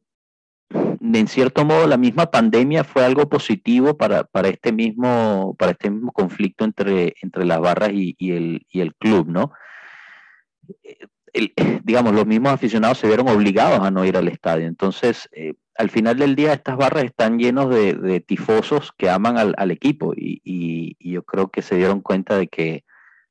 [0.72, 5.90] en cierto modo la misma pandemia fue algo positivo para, para, este, mismo, para este
[5.90, 9.52] mismo conflicto entre, entre las barras y, y, el, y el club, ¿no?
[11.32, 11.52] El,
[11.84, 14.66] digamos, los mismos aficionados se vieron obligados a no ir al estadio.
[14.66, 19.38] Entonces, eh, al final del día, estas barras están llenos de, de tifosos que aman
[19.38, 22.84] al, al equipo y, y, yo creo que se dieron cuenta de que,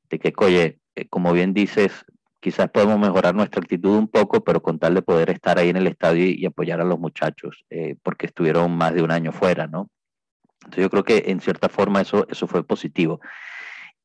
[0.10, 2.06] de que oye, eh, como bien dices,
[2.40, 5.78] quizás podemos mejorar nuestra actitud un poco, pero con tal de poder estar ahí en
[5.78, 9.68] el estadio y, apoyar a los muchachos, eh, porque estuvieron más de un año fuera,
[9.68, 9.90] ¿no?
[10.60, 13.20] Entonces yo creo que en cierta forma eso, eso fue positivo.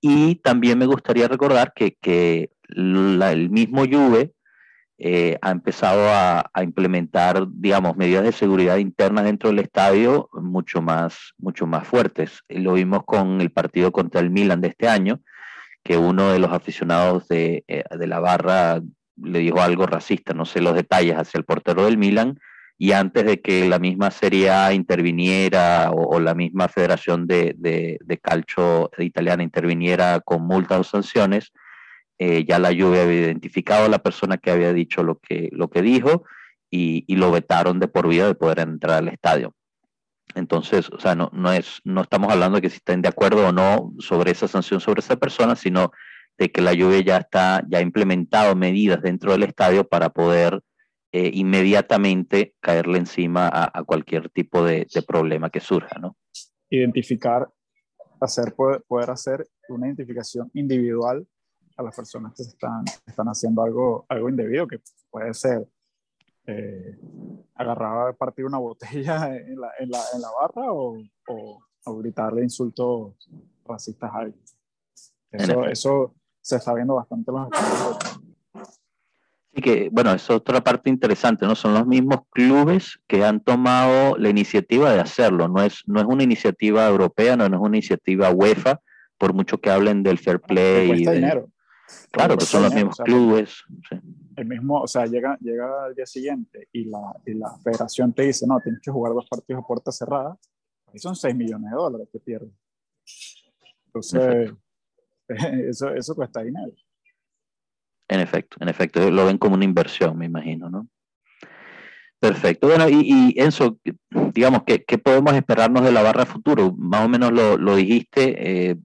[0.00, 4.32] Y también me gustaría recordar que, que el mismo Juve
[4.98, 10.80] eh, ha empezado a, a, implementar, digamos, medidas de seguridad interna dentro del estadio mucho
[10.82, 12.42] más, mucho más fuertes.
[12.48, 15.20] Lo vimos con el partido contra el Milan de este año,
[15.84, 18.80] que uno de los aficionados de, eh, de, la barra
[19.22, 22.40] le dijo algo racista, no sé los detalles, hacia el portero del Milan,
[22.78, 27.98] y antes de que la misma Serie A interviniera o, la misma Federación de, de,
[28.02, 31.52] de, Calcio italiana interviniera con multas o sanciones,
[32.18, 35.68] eh, ya la lluvia había identificado a la persona que había dicho lo que, lo
[35.68, 36.24] que dijo
[36.70, 39.54] y, y lo vetaron de por vida de poder entrar al estadio.
[40.34, 43.48] Entonces, o sea, no, no, es, no estamos hablando de que si estén de acuerdo
[43.48, 45.92] o no sobre esa sanción sobre esa persona, sino
[46.38, 50.62] de que la lluvia ya está, ya ha implementado medidas dentro del estadio para poder
[51.12, 56.16] eh, inmediatamente caerle encima a, cualquier tipo de, de, problema que surja, ¿no?
[56.68, 57.48] Identificar,
[58.20, 61.24] hacer, poder, hacer una identificación individual
[61.76, 65.68] a las personas que están, están haciendo algo, algo indebido, que puede ser
[66.46, 66.98] eh,
[67.54, 70.96] agarraba a partir una botella en la, en la, en la barra o,
[71.28, 73.14] o, o, gritarle insultos
[73.64, 74.44] racistas a alguien.
[75.30, 77.48] Eso, eso se está viendo bastante en los
[79.54, 81.54] Sí, que bueno, es otra parte interesante, ¿no?
[81.54, 86.06] Son los mismos clubes que han tomado la iniciativa de hacerlo, no es, no es
[86.06, 88.80] una iniciativa europea, no, no es una iniciativa UEFA,
[89.16, 90.90] por mucho que hablen del fair play.
[90.90, 91.12] y de...
[91.12, 91.48] dinero.
[92.10, 93.64] Claro, que son los mismos o sea, clubes.
[93.88, 93.96] Sí
[94.36, 98.24] el mismo, o sea, llega, llega al día siguiente y la, y la federación te
[98.24, 100.36] dice, no, tienes que jugar dos partidos a puerta cerrada,
[100.86, 102.52] ahí son 6 millones de dólares que pierdes.
[103.86, 104.52] Entonces,
[105.68, 106.72] eso, eso cuesta dinero.
[108.08, 110.88] En efecto, en efecto, lo ven como una inversión, me imagino, ¿no?
[112.20, 112.68] Perfecto.
[112.68, 113.78] Bueno, y, y Enzo,
[114.32, 116.72] digamos, ¿qué, ¿qué, podemos esperarnos de la barra futuro?
[116.72, 118.76] Más o menos lo, lo dijiste, eh,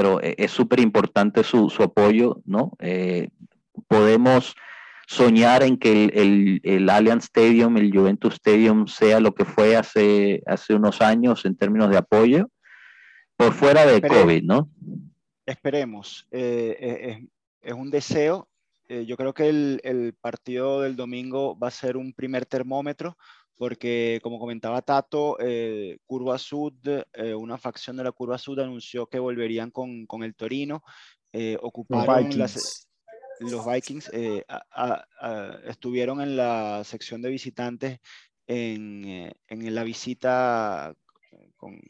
[0.00, 2.72] pero es súper importante su, su, apoyo, ¿no?
[2.78, 3.28] Eh,
[3.86, 4.54] podemos
[5.06, 9.76] soñar en que el, el, el, Allianz Stadium, el Juventus Stadium sea lo que fue
[9.76, 12.48] hace, hace unos años en términos de apoyo,
[13.36, 14.70] por fuera de Espere, COVID, ¿no?
[15.44, 16.26] Esperemos.
[16.30, 18.48] Eh, eh, es, es, un deseo.
[18.88, 23.18] Eh, yo creo que el, el, partido del domingo va a ser un primer termómetro,
[23.60, 26.72] porque como comentaba Tato, eh, Curva Sud,
[27.12, 30.82] eh, una facción de la Curva Sud anunció que volverían con, con el Torino.
[31.60, 32.88] ocuparon las
[33.40, 37.98] los Vikings eh, a, a, a, estuvieron en la sección de visitantes
[38.46, 40.94] en, eh, en la visita
[41.56, 41.80] con,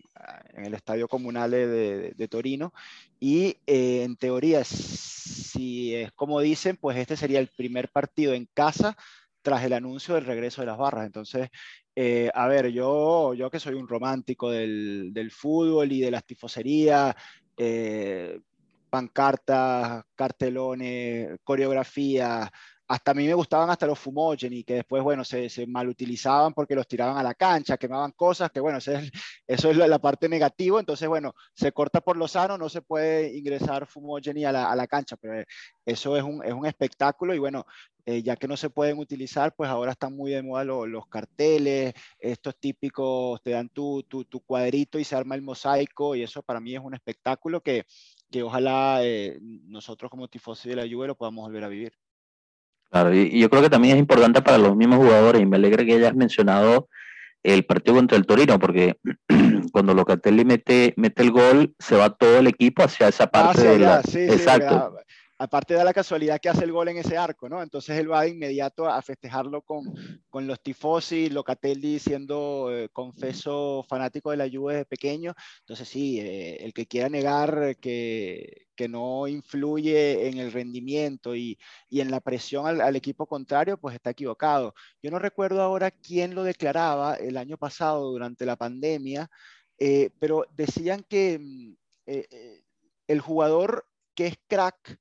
[0.54, 2.72] en el estadio comunal de, de, de Torino
[3.18, 8.48] y eh, en teoría si es como dicen pues este sería el primer partido en
[8.54, 8.96] casa
[9.43, 11.49] tras el anuncio del regreso de las barras entonces
[11.97, 16.24] eh, a ver yo yo que soy un romántico del, del fútbol y de las
[16.24, 17.14] tifoserías
[17.57, 18.41] eh,
[18.91, 22.51] pancartas, cartelones, coreografía.
[22.91, 26.74] Hasta a mí me gustaban hasta los fumogeni, que después, bueno, se, se malutilizaban porque
[26.74, 29.11] los tiraban a la cancha, quemaban cosas, que bueno, eso es,
[29.47, 30.80] eso es la, parte negativa.
[30.80, 34.74] Entonces, bueno, se corta por lo sano, no se puede ingresar fumogeni a la, a
[34.74, 35.45] la cancha, pero
[35.84, 37.64] eso es un, es un espectáculo y bueno,
[38.07, 41.95] eh, ya que no se pueden utilizar, pues ahora están muy de moda los carteles,
[42.18, 46.43] estos típicos, te dan tu, tu, tu, cuadrito y se arma el mosaico y eso
[46.43, 47.84] para mí es un espectáculo que,
[48.30, 51.93] que ojalá eh, nosotros como tifosi de la Juve lo podamos volver a vivir.
[52.91, 55.57] Claro, y, y, yo creo que también es importante para los mismos jugadores y me
[55.57, 56.88] alegra que hayas mencionado
[57.43, 58.97] el partido contra el Torino, porque
[59.72, 63.70] cuando Locatelli mete, mete el gol, se va todo el equipo hacia esa parte hacia
[63.72, 64.03] de la...
[64.03, 64.97] Sí, Exacto.
[64.99, 65.05] Sí,
[65.41, 67.62] aparte da la casualidad que hace el gol en ese arco, ¿no?
[67.62, 69.84] Entonces él va de inmediato a festejarlo con,
[70.28, 75.34] con los tifosi, Locatelli siendo eh, confeso fanático de la Juve de pequeño.
[75.61, 81.59] Entonces sí, eh, el que quiera negar que, que, no influye en el rendimiento y,
[81.88, 84.74] y en la presión al, al, equipo contrario, pues está equivocado.
[85.03, 89.30] Yo no recuerdo ahora quién lo declaraba el año pasado durante la pandemia,
[89.78, 91.76] eh, pero decían que mm,
[93.07, 94.99] el jugador que es crack,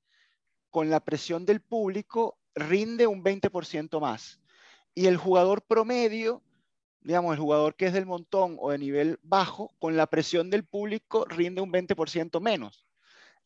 [0.70, 4.40] con la presión del público rinde un 20% más.
[4.94, 6.42] Y el jugador promedio,
[7.00, 10.64] digamos, el jugador que es del montón o de nivel bajo, con la presión del
[10.64, 12.86] público rinde un 20% menos.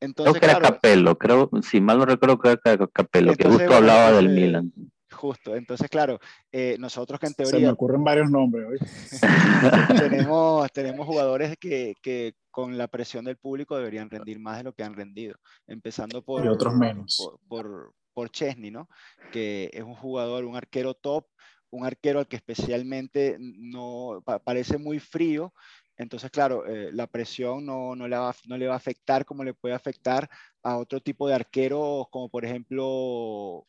[0.01, 3.75] Entonces, creo que era Capello, creo, si mal no recuerdo, que era Capello, que justo
[3.75, 4.73] hablaba del Milan.
[5.15, 6.19] Justo, entonces claro,
[6.53, 7.61] eh, nosotros que en teoría...
[7.61, 8.79] Se me ocurren varios nombres hoy.
[9.99, 14.73] tenemos, tenemos jugadores que, que, con la presión del público deberían rendir más de lo
[14.73, 15.37] que han rendido,
[15.67, 16.45] empezando por...
[16.45, 17.37] Y otros menos.
[17.49, 18.89] Por, por, Chesney, ¿no?
[19.33, 21.27] Que es un jugador, un arquero top,
[21.71, 25.53] un arquero al que especialmente no parece muy frío,
[25.97, 29.45] entonces, claro, eh, la presión no, no, le va, no, le va, a afectar como
[29.45, 30.29] le puede afectar
[30.63, 33.67] a otro tipo de arqueros, como por ejemplo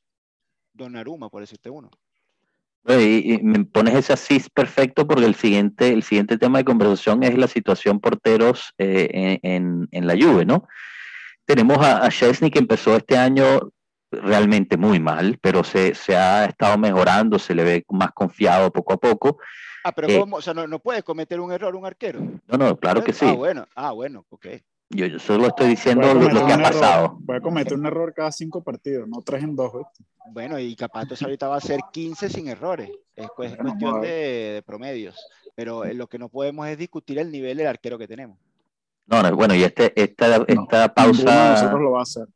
[0.76, 1.90] Donnarumma, por decirte uno.
[2.88, 7.36] Y, me pones ese así perfecto porque el siguiente, el siguiente tema de conversación es
[7.36, 10.68] la situación porteros eh, en, en, la Juve, ¿no?
[11.46, 13.72] Tenemos a, a Chesney que empezó este año
[14.12, 18.94] realmente muy mal, pero se, se, ha estado mejorando, se le ve más confiado poco
[18.94, 19.40] a poco.
[19.84, 20.38] Ah, pero eh, ¿cómo?
[20.38, 22.20] O sea, no, no, puede cometer un error un arquero.
[22.48, 23.26] No, no, claro que sí.
[23.28, 24.48] Ah, bueno, ah, bueno, ok.
[24.90, 27.20] Yo, yo solo estoy diciendo lo, que ha pasado.
[27.26, 29.74] Puede cometer un error cada cinco partidos, no tres en dos.
[30.32, 32.90] Bueno, y capaz ahorita va a ser 15 sin errores.
[33.16, 35.16] Es, cuestión de, promedios.
[35.56, 38.38] Pero lo que no podemos es discutir el nivel del arquero que tenemos.
[39.08, 41.52] No, no, bueno, y este, esta, esta pausa.
[41.52, 42.28] Nosotros lo va a hacer.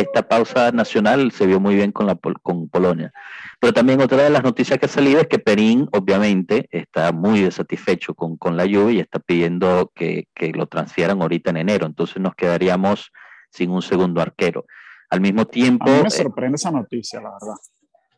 [0.00, 3.12] Esta pausa nacional se vio muy bien con, la, con Polonia.
[3.58, 7.42] Pero también otra de las noticias que ha salido es que Perín, obviamente, está muy
[7.42, 11.86] desatisfecho con, con la lluvia y está pidiendo que, que, lo transfieran ahorita en enero.
[11.86, 13.10] Entonces nos quedaríamos
[13.50, 14.66] sin un segundo arquero.
[15.10, 15.90] Al mismo tiempo...
[15.90, 17.56] A mí me eh, sorprende esa noticia, la verdad.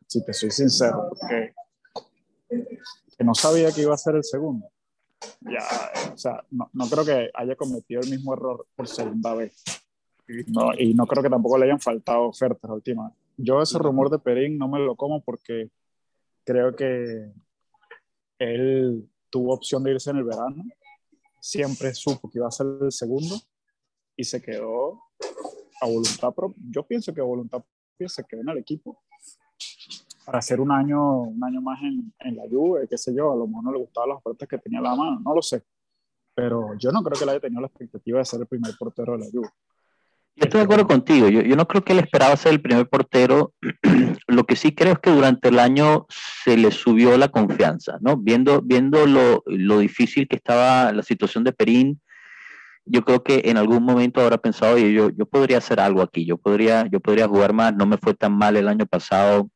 [0.07, 1.55] Si te soy sincero, porque
[3.17, 4.69] que no sabía que iba a ser el segundo.
[5.41, 5.63] Ya,
[6.13, 9.63] o sea, no, no creo que haya cometido el mismo error por segunda vez.
[10.49, 13.13] No, y no creo que tampoco le hayan faltado ofertas últimas
[13.43, 15.71] yo ese rumor de Perín no me lo como porque
[16.45, 17.33] creo que
[18.39, 20.65] él tuvo opción de irse en el verano,
[21.41, 23.37] siempre supo que iba a ser el segundo
[24.17, 25.01] y se quedó
[25.81, 26.63] a voluntad propia.
[26.71, 29.03] Yo pienso que a voluntad propia se quedó en el equipo
[30.25, 33.37] para hacer un año, un año más en, en la Juve, qué sé yo, a
[33.37, 35.63] lo mejor no le gustaban las ofertas que tenía la mano, no lo sé.
[36.35, 39.13] Pero yo no creo que él haya tenido la expectativa de ser el primer portero
[39.13, 39.49] de la Juve.
[40.37, 41.29] Yo estoy de acuerdo contigo.
[41.29, 43.53] Yo, yo, no creo que él esperaba ser el primer portero.
[44.27, 48.17] lo que sí creo es que durante el año se le subió la confianza, ¿no?
[48.17, 52.01] Viendo, viendo lo, lo difícil que estaba la situación de Perín,
[52.85, 56.25] yo creo que en algún momento habrá pensado, oye, yo, yo podría hacer algo aquí,
[56.25, 59.49] yo podría, yo podría jugar más, no me fue tan mal el año pasado,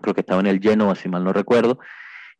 [0.00, 1.78] creo que estaba en el lleno, si mal no recuerdo,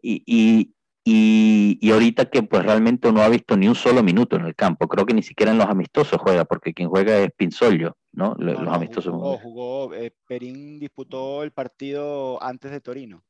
[0.00, 0.74] y, y,
[1.04, 4.88] y, ahorita que pues realmente no ha visto ni un solo minuto en el campo,
[4.88, 8.34] creo que ni siquiera en los amistosos juega, porque quien juega es Pinzolio, ¿no?
[8.38, 9.12] Los, amistosos.
[9.12, 13.24] Jugó, jugó eh, Perín disputó el partido antes de Torino.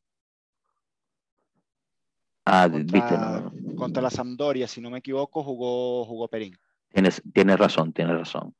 [2.46, 3.76] Ah, contra, viste.
[3.76, 6.56] Contra la Sampdoria, si no me equivoco, jugó, jugó Perín.
[6.88, 8.54] Tienes, tienes razón, tienes razón.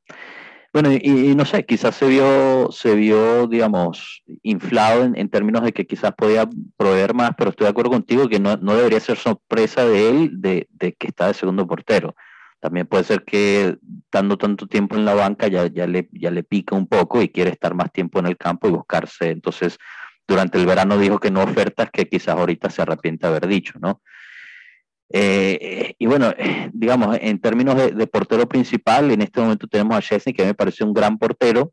[0.73, 5.87] Bueno, y, no sé, quizás se vio, se vio, digamos, inflado en, términos de que
[5.87, 9.87] quizás podía proveer más, pero estoy de acuerdo contigo que no, no debería ser sorpresa
[9.87, 12.15] de él de, de, que está de segundo portero.
[12.61, 13.79] También puede ser que
[14.13, 17.31] dando tanto tiempo en la banca ya, ya, le, ya le pica un poco y
[17.31, 19.31] quiere estar más tiempo en el campo y buscarse.
[19.31, 19.79] Entonces,
[20.27, 23.79] durante el verano dijo que no ofertas que quizás ahorita se arrepiente de haber dicho,
[23.81, 24.03] ¿no?
[25.11, 26.33] Eh, y bueno,
[26.73, 30.85] digamos, en términos de, portero principal, en este momento tenemos a Chesney, que me parece
[30.85, 31.73] un gran portero,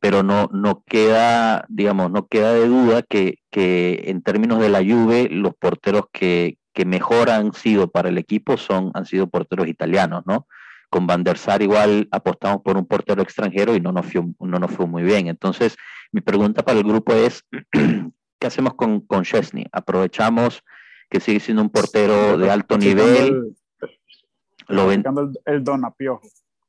[0.00, 4.80] pero no, no queda, digamos, no queda de duda que, que en términos de la
[4.80, 9.68] Juve, los porteros que, que mejor han sido para el equipo son, han sido porteros
[9.68, 10.46] italianos, ¿no?
[10.88, 14.58] Con Van der Sar igual apostamos por un portero extranjero y no nos fue, no
[14.58, 15.28] nos fue muy bien.
[15.28, 15.76] Entonces,
[16.12, 19.66] mi pregunta para el grupo es, ¿qué hacemos con, con Chesney?
[19.72, 20.62] ¿Aprovechamos
[21.10, 23.06] que sigue siendo un portero de alto nivel.
[23.08, 23.56] El,
[24.68, 25.02] lo ven,
[25.44, 26.28] el, Donapiojo.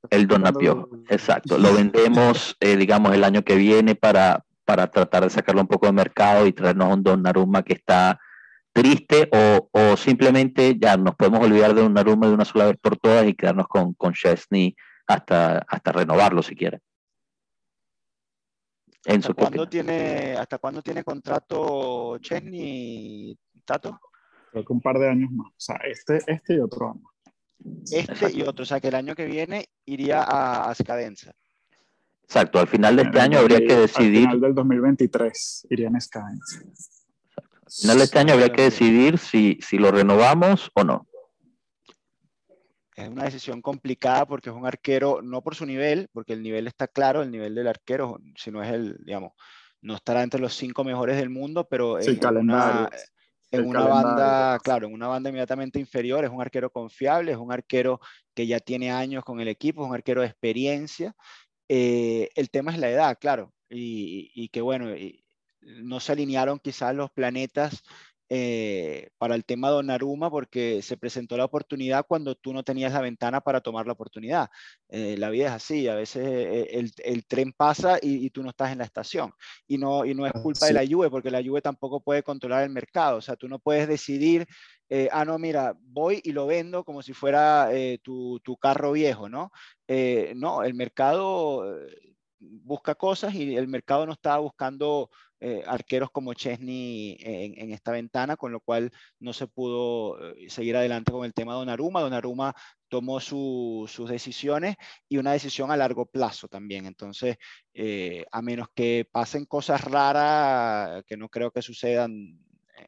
[0.09, 1.57] El Donapiojo, exacto.
[1.59, 5.85] Lo vendemos, eh, digamos, el año que viene para, para tratar de sacarlo un poco
[5.85, 8.19] de mercado y traernos un Donnarumma que está
[8.73, 12.97] triste o, o, simplemente ya nos podemos olvidar de Donnarumma de una sola vez por
[12.97, 14.75] todas y quedarnos con, con Chesney
[15.05, 16.79] hasta, hasta renovarlo si quiere.
[19.05, 23.99] ¿Hasta cuándo, tiene, ¿Hasta cuándo tiene contrato Chesney, Tato?
[24.51, 25.47] Creo que un par de años más.
[25.47, 27.03] O sea, este, este y otro año.
[27.91, 28.63] Este y otro.
[28.63, 31.33] O sea, que el año que viene iría a, a Scadenza.
[32.23, 34.19] Exacto, al final de este año habría que decidir.
[34.19, 36.61] Al final del 2023 iría en Scadenza.
[37.35, 41.07] Al final de este año habría que decidir si, si lo renovamos o no
[43.03, 46.67] es una decisión complicada porque es un arquero, no por su nivel, porque el nivel
[46.67, 49.33] está claro, el nivel del arquero, si no es el, digamos,
[49.81, 52.89] no estará entre los cinco mejores del mundo, pero en, una,
[53.51, 57.51] en una banda, claro, en una banda inmediatamente inferior, es un arquero confiable, es un
[57.51, 57.99] arquero
[58.33, 61.15] que ya tiene años con el equipo, es un arquero de experiencia.
[61.67, 64.87] Eh, el tema es la edad, claro, y, y que bueno,
[65.61, 67.83] no se alinearon quizás los planetas
[68.33, 72.93] eh, para el tema de Donnarumma porque se presentó la oportunidad cuando tú no tenías
[72.93, 74.49] la ventana para tomar la oportunidad.
[74.87, 78.71] Eh, la vida es así, a veces eh, el, tren pasa y, tú no estás
[78.71, 79.33] en la estación.
[79.67, 82.63] Y no, y no es culpa de la Juve porque la Juve tampoco puede controlar
[82.63, 83.17] el mercado.
[83.17, 84.47] O sea, tú no puedes decidir,
[85.11, 87.69] ah, no, mira, voy y lo vendo como si fuera
[88.01, 89.51] tu, tu, carro viejo, ¿no?
[90.35, 91.65] no, el mercado
[92.39, 95.09] busca cosas y el mercado no está buscando
[95.43, 100.77] eh, arqueros como Chesney en, esta ventana, con lo cual no se pudo eh, seguir
[100.77, 102.01] adelante con el tema de Donnarumma.
[102.01, 102.53] Donnarumma
[102.87, 104.75] tomó sus decisiones
[105.09, 106.85] y una decisión a largo plazo también.
[106.85, 107.37] Entonces,
[107.73, 112.37] eh, a menos que pasen cosas raras, que no creo que sucedan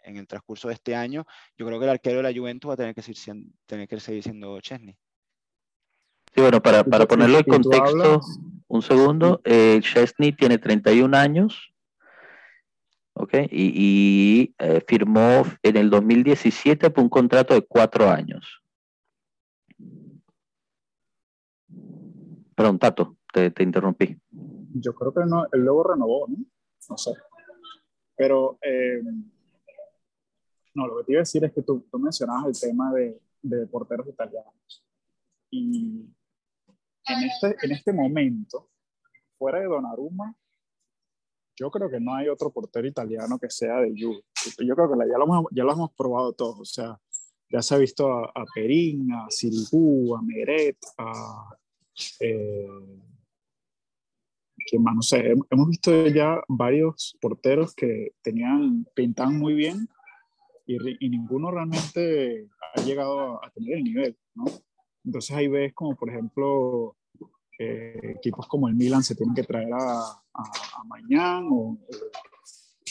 [0.03, 1.25] en el transcurso de este año,
[1.57, 3.99] yo creo que el arquero de la Juventus va a tener que seguir, tener que
[3.99, 4.95] seguir siendo Chesney.
[6.35, 8.21] Sí, bueno, para, para ponerlo en contexto,
[8.67, 11.72] un segundo, Chesney tiene 31 años,
[13.15, 18.63] Okay, y, eh, firmó en el 2017 por un contrato de cuatro años.
[22.55, 24.19] Perdón, Tato, te, interrumpí.
[24.75, 26.37] Yo creo que no, él luego renovó, ¿no?
[26.89, 27.11] No sé.
[28.15, 29.01] Pero, eh,
[30.73, 33.67] no, lo que te iba a decir es que tú, mencionabas el tema de, de,
[33.67, 34.85] porteros italianos.
[35.51, 36.09] Y
[37.05, 38.69] en este, en este momento,
[39.37, 40.35] fuera de Donnarumma,
[41.55, 44.23] yo creo que no hay otro portero italiano que sea de Juve.
[44.65, 46.59] Yo creo que ya lo, hemos, ya lo hemos probado todos.
[46.59, 46.99] O sea,
[47.49, 51.55] ya se ha visto a, Perín, a Sirigu, a Meret, a...
[52.19, 52.67] Eh,
[54.79, 54.95] más?
[54.95, 59.87] No sé, hemos visto ya varios porteros que tenían, pintaban muy bien
[60.65, 64.45] y, y, ninguno realmente ha llegado a tener el nivel, ¿no?
[65.05, 66.95] Entonces ahí ves como, por ejemplo,
[67.63, 70.01] eh, equipos como el Milan se tienen que traer a,
[70.33, 71.77] a, Mañán, o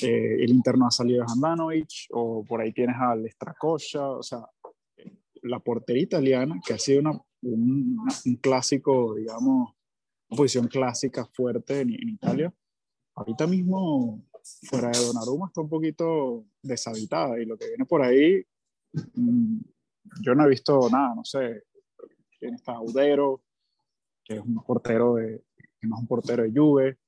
[0.00, 4.44] eh, el interno ha salido de Handanovic, o por ahí tienes al Stracocha, o sea,
[5.42, 7.96] la portería italiana, que ha sido una, un,
[8.40, 9.74] clásico, digamos,
[10.28, 12.52] una posición clásica fuerte en, Italia,
[13.14, 14.24] ahorita mismo,
[14.64, 18.42] fuera de Donnarumma, está un poquito deshabitada, y lo que viene por ahí,
[19.14, 19.58] mm,
[20.22, 21.64] yo no he visto nada, no sé,
[22.38, 23.42] quién está Audero,
[24.36, 25.42] es un portero de,
[25.80, 26.98] que no un portero de Juve.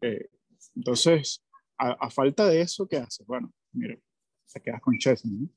[0.00, 0.28] Eh,
[0.74, 1.44] entonces,
[1.78, 3.26] a, falta de eso, ¿qué haces?
[3.26, 4.00] Bueno, mire,
[4.52, 5.48] te quedas con Chesney.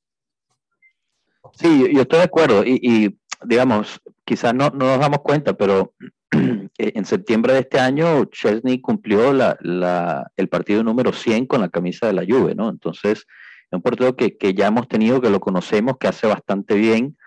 [1.53, 5.93] Sí, yo estoy de acuerdo y, digamos, quizás no, no, nos damos cuenta, pero
[6.77, 12.13] en septiembre de este año Chesney cumplió el partido número 100 con la camisa de
[12.13, 12.69] la Juve, ¿no?
[12.69, 16.75] Entonces, es un portero que, que, ya hemos tenido, que lo conocemos, que hace bastante
[16.75, 17.17] bien,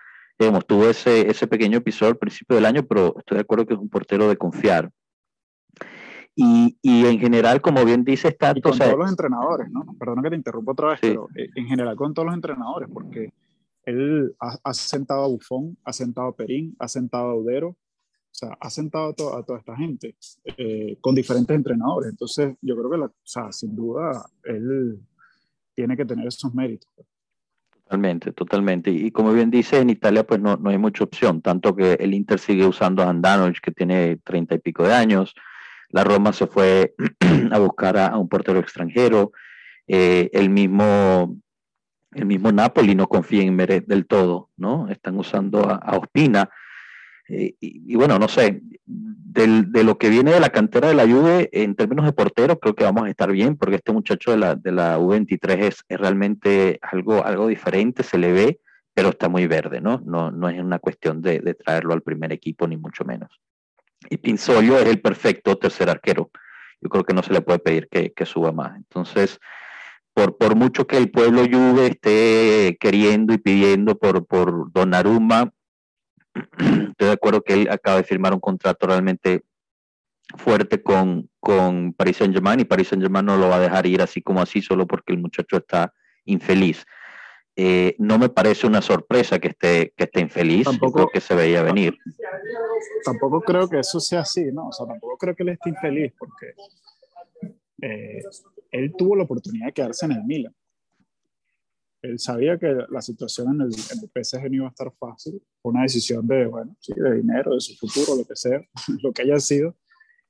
[0.45, 3.73] digamos, tuvo ese, ese pequeño episodio al principio del año, pero estoy de acuerdo que
[3.73, 4.91] es un portero de confiar.
[6.35, 8.53] Y, y en general, como bien dice, está...
[8.53, 9.85] con todos los entrenadores, ¿no?
[9.99, 13.33] Perdona que te interrumpa otra vez, pero eh, en general con todos los entrenadores, porque
[13.83, 18.57] él ha, sentado a Bufón, ha sentado a Perín, ha sentado a Udero, o sea,
[18.59, 20.15] ha sentado a, toda esta gente
[20.57, 22.11] eh, con diferentes entrenadores.
[22.11, 25.01] Entonces, yo creo que, la, o sea, sin duda, él
[25.75, 26.89] tiene que tener esos méritos.
[27.91, 28.89] Totalmente, totalmente.
[28.89, 32.13] Y como bien dice, en Italia pues no, no hay mucha opción, tanto que el
[32.13, 35.35] Inter sigue usando a Andanovic, que tiene treinta y pico de años,
[35.89, 36.95] la Roma se fue
[37.51, 39.33] a buscar a, un portero extranjero,
[39.87, 41.35] eh, el, mismo,
[42.13, 44.87] el mismo Napoli no confía en Meret del todo, ¿no?
[44.87, 46.49] Están usando a Ospina,
[47.31, 51.49] eh, y, bueno, no sé, de lo que viene de la cantera de la Juve
[51.53, 54.55] en términos de portero, creo que vamos a estar bien, porque este muchacho de la,
[54.55, 58.59] de la U23 es, es, realmente algo, algo diferente, se le ve,
[58.93, 60.01] pero está muy verde, ¿no?
[60.05, 63.39] No, no es una cuestión de, traerlo al primer equipo, ni mucho menos.
[64.09, 66.29] Y Pinzolio es el perfecto tercer arquero.
[66.81, 68.75] Yo creo que no se le puede pedir que, que suba más.
[68.75, 69.39] Entonces,
[70.13, 75.53] por, por, mucho que el pueblo Juve esté queriendo y pidiendo por, por Donnarumma,
[76.91, 79.43] Estoy de acuerdo que él acaba de firmar un contrato realmente
[80.37, 83.85] fuerte con, con Paris Saint Germain y Paris Saint Germain no lo va a dejar
[83.85, 85.93] ir así como así solo porque el muchacho está
[86.25, 86.85] infeliz.
[87.55, 91.61] Eh, no me parece una sorpresa que esté, que esté infeliz, tampoco, que se veía
[91.61, 91.97] venir.
[93.03, 94.69] Tampoco creo que eso sea así, ¿no?
[94.69, 96.53] O sea, tampoco creo que él esté infeliz porque
[97.81, 98.21] eh,
[98.71, 100.55] él tuvo la oportunidad de quedarse en el Milan.
[102.01, 105.41] Él sabía que la situación en el, en el PSG no iba a estar fácil.
[105.61, 108.59] Fue una decisión de, bueno, sí, de dinero, de su futuro, lo que sea,
[109.03, 109.75] lo que haya sido.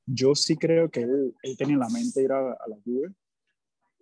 [0.06, 3.14] Yo sí creo que él, él tenía en la mente ir a, la Juve.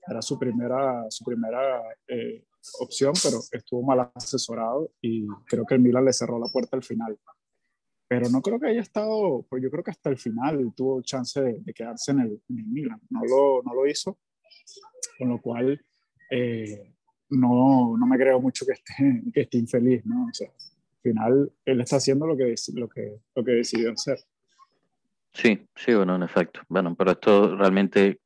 [0.07, 2.45] Era su primera, su primera eh,
[2.79, 6.83] opción, pero estuvo mal asesorado y creo que el Milan le cerró la puerta al
[6.83, 7.19] final.
[8.07, 11.39] Pero no creo que haya estado, pues yo creo que hasta el final tuvo chance
[11.39, 12.99] de, quedarse en el, en el, Milan.
[13.11, 14.17] No lo, no lo hizo,
[15.19, 15.79] con lo cual
[16.31, 16.95] eh,
[17.29, 18.93] no, no me creo mucho que esté,
[19.33, 20.25] que esté infeliz, ¿no?
[20.25, 24.19] O sea, al final él está haciendo lo que, lo que, lo que decidió hacer.
[25.33, 26.61] Sí, sí, bueno, en efecto.
[26.67, 28.21] Bueno, pero esto realmente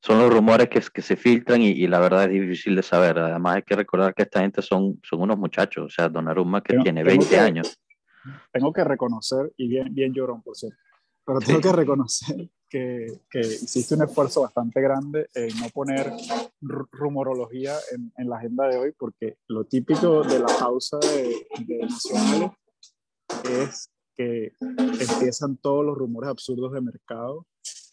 [0.00, 3.18] son los rumores que, que se filtran y, la verdad es difícil de saber.
[3.18, 6.78] Además hay que recordar que esta gente son, son unos muchachos, o sea, Donnarumma que
[6.78, 7.78] tiene 20 años.
[8.52, 10.78] Tengo que reconocer, y bien, bien llorón por cierto,
[11.24, 16.12] pero tengo que reconocer que, que, hiciste un esfuerzo bastante grande en no poner
[16.60, 21.78] rumorología en, en, la agenda de hoy, porque lo típico de la pausa de, de
[21.78, 22.50] nacionales
[23.44, 27.46] es que empiezan todos los rumores absurdos de mercado,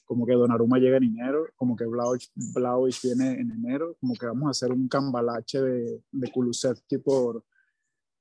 [0.05, 4.47] como que Donnarumma llega en enero, como que Blauich viene en enero, como que vamos
[4.47, 7.43] a hacer un cambalache de, de Kulusevski por,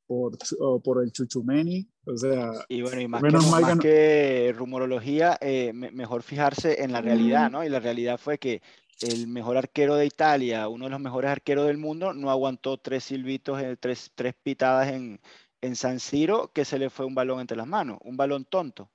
[0.07, 0.36] por,
[0.82, 2.52] por el Chuchumeni, o sea...
[2.68, 7.64] Y bueno, y más, que, que, rumorología, eh, mejor fijarse en la realidad, ¿no?
[7.64, 8.62] Y la realidad fue que
[9.00, 13.05] el mejor arquero de Italia, uno de los mejores arqueros del mundo, no aguantó tres
[13.05, 15.20] silbitos, eh, tres, tres pitadas en,
[15.61, 18.90] en San Siro que se le fue un balón entre las manos, un balón tonto.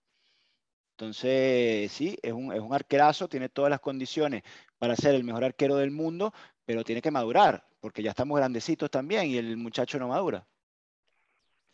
[0.91, 4.43] Entonces, sí, es un, es un arquerazo, tiene todas las condiciones
[4.77, 6.33] para ser el mejor arquero del mundo,
[6.65, 10.45] pero tiene que madurar, porque ya estamos grandecitos también y el muchacho no madura.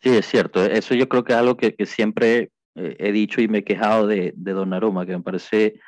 [0.06, 0.64] Sí, es cierto.
[0.64, 3.64] Eso yo creo que es algo que, que siempre eh, he dicho y me he
[3.64, 5.80] quejado de, de Donnarumma, que me parece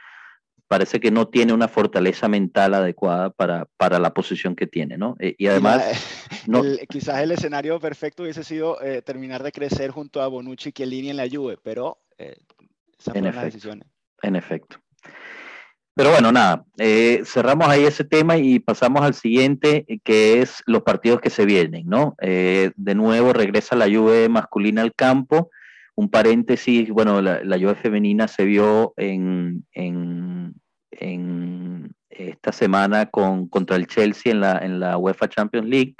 [0.66, 5.16] parece que no tiene una fortaleza mental adecuada para, para la posición que tiene, ¿no?
[5.18, 5.82] Eh, y además...
[6.46, 10.72] no, quizás el escenario perfecto hubiese sido eh, terminar de crecer junto a Bonucci y
[10.72, 12.36] Chiellini en la Juve, pero eh,
[12.98, 13.88] esas fueron las decisiones.
[14.22, 14.78] En efecto.
[15.98, 16.64] Pero bueno, nada,
[17.24, 21.88] cerramos ahí ese tema y pasamos al siguiente, que es los partidos que se vienen,
[21.88, 22.14] ¿no?
[22.20, 25.50] de nuevo regresa la Juve masculina al campo
[25.98, 30.54] un paréntesis, bueno, la, la femenina se vio en, en,
[30.92, 35.96] en esta semana con, contra el Chelsea en la, en la UEFA Champions League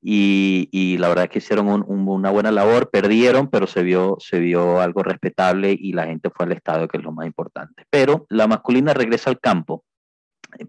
[0.00, 4.38] y, y la verdad es que hicieron una buena labor, perdieron, pero se vio, se
[4.38, 7.84] vio algo respetable y la gente fue al estadio, que es lo más importante.
[7.90, 9.84] Pero la masculina regresa al campo,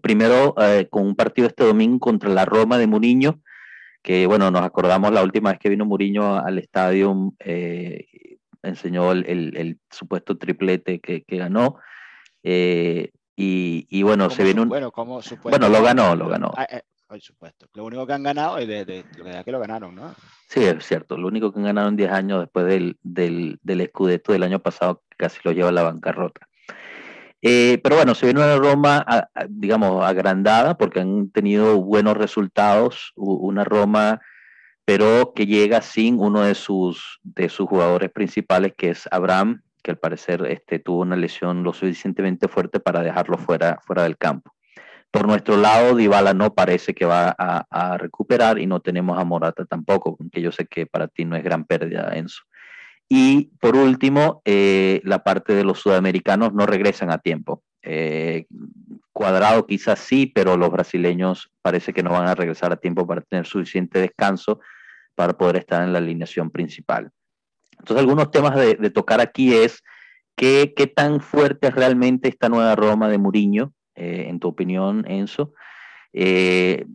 [0.02, 3.40] primero eh, con un partido este domingo contra la Roma de Muriño,
[4.02, 8.06] que bueno, nos acordamos la última vez que vino Muriño al estadio, eh,
[8.62, 11.76] enseñó el, el, supuesto triplete que, que ganó.
[12.42, 14.68] Eh, y, y, bueno, se viene un...
[14.68, 16.52] Bueno, como bueno, lo ganó, lo ganó.
[17.10, 17.66] Eh, supuesto.
[17.74, 20.14] Lo único que han ganado es de, de, de, que lo ganaron, ¿no?
[20.48, 21.16] Sí, es cierto.
[21.16, 24.60] Lo único que han ganado en 10 años después del, del, del escudeto del año
[24.60, 26.48] pasado, casi lo lleva a la bancarrota.
[27.40, 29.06] Eh, pero bueno, se viene una Roma,
[29.48, 33.12] digamos, agrandada porque han tenido buenos resultados.
[33.16, 34.20] Una Roma
[34.88, 39.90] pero que llega sin uno de sus, de sus jugadores principales, que es Abraham, que
[39.90, 44.50] al parecer este, tuvo una lesión lo suficientemente fuerte para dejarlo fuera, fuera del campo.
[45.10, 49.64] Por nuestro lado, Dybala no parece que va a, recuperar y no tenemos a Morata
[49.64, 52.42] tampoco, aunque yo sé que para ti no es gran pérdida, Enzo.
[53.08, 57.62] Y por último, eh, la parte de los sudamericanos no regresan a tiempo.
[57.82, 58.46] Eh,
[59.12, 63.22] cuadrado quizás sí, pero los brasileños parece que no van a regresar a tiempo para
[63.22, 64.60] tener suficiente descanso
[65.14, 67.10] para poder estar en la alineación principal.
[67.72, 69.82] Entonces, algunos temas de, tocar aquí es
[70.36, 75.52] qué, tan fuerte es realmente esta nueva Roma de Muriño, eh, en tu opinión, Enzo.
[76.12, 76.86] Eh,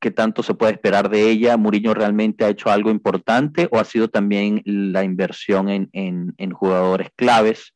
[0.00, 1.56] ¿Qué tanto se puede esperar de ella?
[1.56, 6.50] ¿Muriño realmente ha hecho algo importante o ha sido también la inversión en, en, en
[6.52, 7.74] jugadores claves?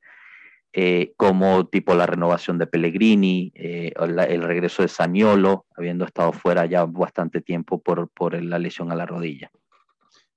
[0.74, 6.64] Eh, como tipo la renovación de Pellegrini, eh, el regreso de Saniolo, habiendo estado fuera
[6.64, 9.50] ya bastante tiempo por, por la lesión a la rodilla.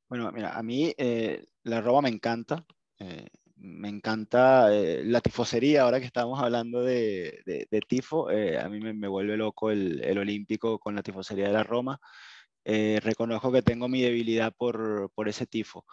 [0.09, 2.65] Bueno, mira, a mí eh, la roba me encanta.
[3.65, 9.71] Me encanta la tifosería, ahora que estamos hablando de, tifo, a mí me, vuelve loco
[9.71, 11.99] el, olímpico con la tifosería de la Roma.
[12.63, 15.85] reconozco que tengo mi debilidad por, por ese tifo.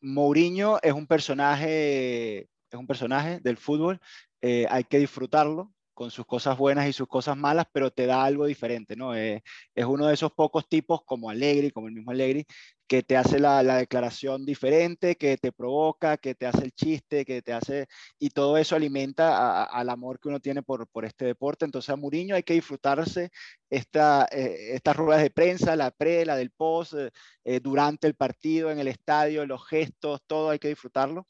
[0.00, 4.00] Mourinho es un personaje es un personaje del fútbol,
[4.40, 8.24] eh, hay que disfrutarlo con sus cosas buenas y sus cosas malas, pero te da
[8.24, 9.14] algo diferente, ¿no?
[9.14, 9.42] es
[9.86, 12.46] uno de esos pocos tipos como Allegri, como el mismo Allegri,
[12.90, 17.40] que te hace la, declaración diferente, que te provoca, que te hace el chiste, que
[17.40, 17.86] te hace,
[18.18, 21.64] y todo eso alimenta al amor que uno tiene por, por este deporte.
[21.64, 23.30] Entonces a Mourinho hay que disfrutarse
[23.70, 27.12] esta, eh, estas ruedas de prensa, la pre, la del post, eh,
[27.44, 31.28] eh, durante el partido, en el estadio, los gestos, todo hay que disfrutarlo,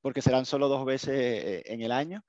[0.00, 2.24] porque serán solo dos veces en el año.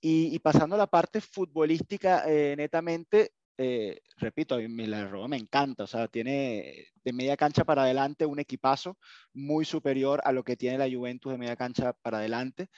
[0.00, 7.12] Y, pasando a la parte futbolística netamente, eh, repito, me encanta, o sea, tiene de
[7.12, 8.96] media cancha para adelante un equipazo
[9.34, 12.68] muy superior a lo que tiene la Juventus de media cancha para adelante.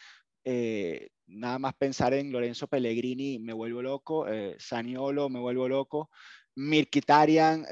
[0.44, 6.10] Eh, nada más pensar en Lorenzo Pellegrini me vuelvo loco, eh, Saniolo me vuelvo loco,
[6.56, 7.64] Mirkitarian,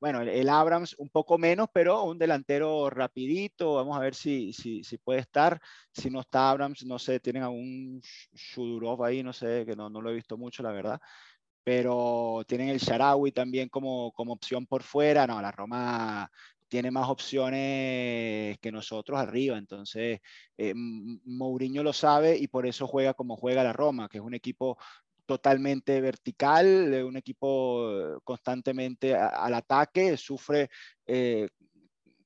[0.00, 4.84] bueno, el, Abrams un poco menos, pero un delantero rapidito, vamos a ver si, si,
[4.84, 5.60] si, puede estar,
[5.92, 8.00] si no está Abrams, no sé, tienen a un
[8.34, 11.00] Shudurov ahí, no sé, que no, no lo he visto mucho, la verdad,
[11.64, 15.26] pero tienen el Sharawi también como, como opción por fuera.
[15.26, 16.30] No, la Roma
[16.68, 19.58] tiene más opciones que nosotros arriba.
[19.58, 20.20] Entonces,
[20.56, 24.34] eh, Mourinho lo sabe y por eso juega como juega la Roma, que es un
[24.34, 24.78] equipo
[25.26, 30.70] totalmente vertical, un equipo constantemente al ataque, sufre
[31.06, 31.48] eh,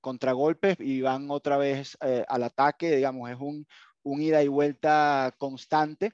[0.01, 3.67] contragolpes y van otra vez eh, al ataque, digamos, es un,
[4.05, 6.13] un ida y vuelta constante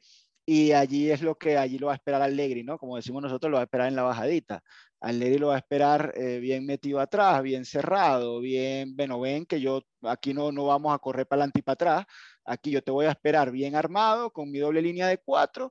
[0.51, 2.79] y allí es lo que allí lo va a esperar Allegri, ¿no?
[2.79, 4.63] Como decimos nosotros, lo va a esperar en la bajadita.
[4.99, 9.61] Allegri lo va a esperar eh, bien metido atrás, bien cerrado, bien, bueno, ven que
[9.61, 12.07] yo aquí no, no vamos a correr para adelante y para atrás,
[12.47, 15.71] aquí yo te voy a esperar bien armado, con mi doble línea de cuatro,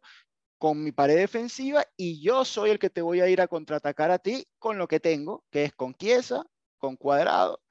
[0.60, 4.12] con mi pared defensiva, y yo soy el que te voy a ir a contraatacar
[4.12, 6.44] a ti con lo que tengo, que es con Chiesa,
[6.78, 7.62] con Cuadrado,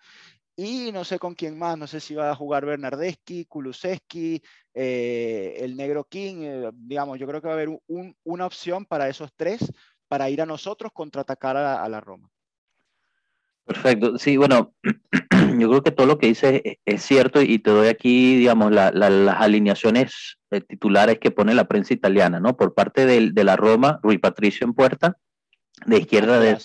[0.56, 4.42] y no sé con quién más, no sé si va a jugar Bernardeschi, Kulusevski,
[4.72, 7.78] eh, el Negro King, eh, digamos, yo creo que va a haber
[8.24, 9.70] una opción para esos tres
[10.08, 12.30] para ir a nosotros contraatacar a, la Roma.
[13.64, 14.72] Perfecto, sí, bueno,
[15.58, 18.92] yo creo que todo lo que dices es, cierto y te doy aquí, digamos, las
[19.38, 22.56] alineaciones eh, titulares que pone la prensa italiana, ¿no?
[22.56, 25.18] Por parte de, de la Roma, Rui Patricio en puerta,
[25.84, 26.56] de izquierda de...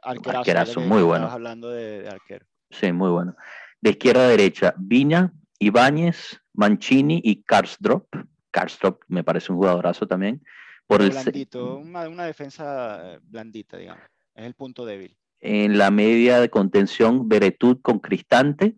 [0.00, 1.28] Arquerazo, muy bueno.
[1.28, 2.46] hablando de, de arquero.
[2.70, 3.36] Sí, muy bueno.
[3.80, 8.06] De izquierda a derecha, Viña, Ibáñez, Mancini y Karstrop.
[8.50, 10.42] Karstrop me parece un jugadorazo también.
[10.86, 14.02] Por el blandito, una, una, defensa eh, blandita, digamos.
[14.34, 15.16] Es el punto débil.
[15.40, 18.74] En la media de contención, Beretud con Cristante.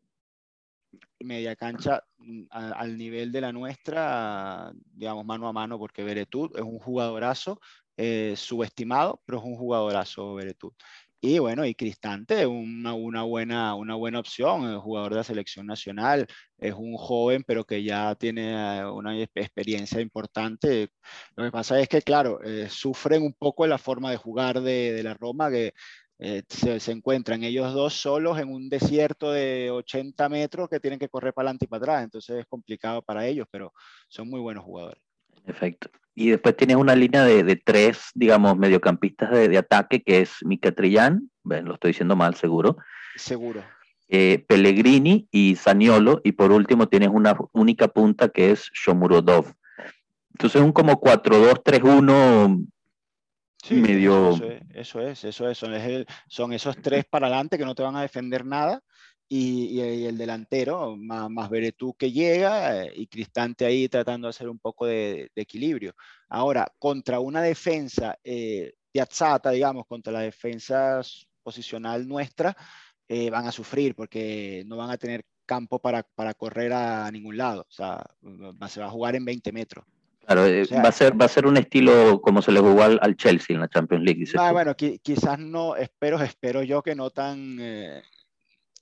[1.20, 6.62] Media cancha mm, al nivel de la nuestra, digamos, mano a mano, porque Beretud es
[6.62, 7.60] un jugadorazo
[7.96, 10.72] eh, subestimado, pero es un jugadorazo Beretud.
[11.22, 12.94] Y bueno, y Cristante, una,
[13.24, 18.14] buena, una buena opción, jugador de la selección nacional, es un joven, pero que ya
[18.14, 20.88] tiene eh, una experiencia importante.
[21.36, 24.92] Lo que pasa es que, claro, eh, sufren un poco la forma de jugar de,
[24.94, 25.74] de la Roma, que
[26.18, 30.98] eh, se, se, encuentran ellos dos solos en un desierto de 80 metros que tienen
[30.98, 33.72] que correr para adelante y para atrás, entonces es complicado para ellos, pero
[34.08, 35.02] son muy buenos jugadores.
[35.44, 35.90] Perfecto.
[36.14, 40.36] Y después tienes una línea de, de tres, digamos, mediocampistas de, de, ataque, que es
[40.42, 42.76] Mika Trillán, bueno, lo estoy diciendo mal, seguro.
[43.16, 43.64] Seguro.
[44.08, 49.52] Eh, Pellegrini y Zaniolo, y por último tienes una única punta que es Shomurodov.
[50.32, 52.66] Entonces un como 4-2-3-1
[53.62, 54.30] sí, medio...
[54.74, 56.06] Eso es, eso es, eso es.
[56.28, 58.82] Son, esos tres para adelante que no te van a defender nada
[59.32, 64.48] y, el delantero, más, más Beretú que llega eh, y Cristante ahí tratando de hacer
[64.48, 65.94] un poco de, equilibrio.
[66.28, 71.00] Ahora, contra una defensa eh, piazzata, digamos, contra la defensa
[71.44, 72.56] posicional nuestra,
[73.06, 77.36] eh, van a sufrir porque no van a tener campo para, para, correr a ningún
[77.36, 77.62] lado.
[77.62, 78.04] O sea,
[78.68, 79.84] se va a jugar en 20 metros.
[80.26, 83.54] Claro, va, a ser, va a ser un estilo como se le jugó al, Chelsea
[83.54, 84.24] en la Champions League.
[84.36, 87.58] Ah, bueno, quizás no, espero, espero yo que no tan,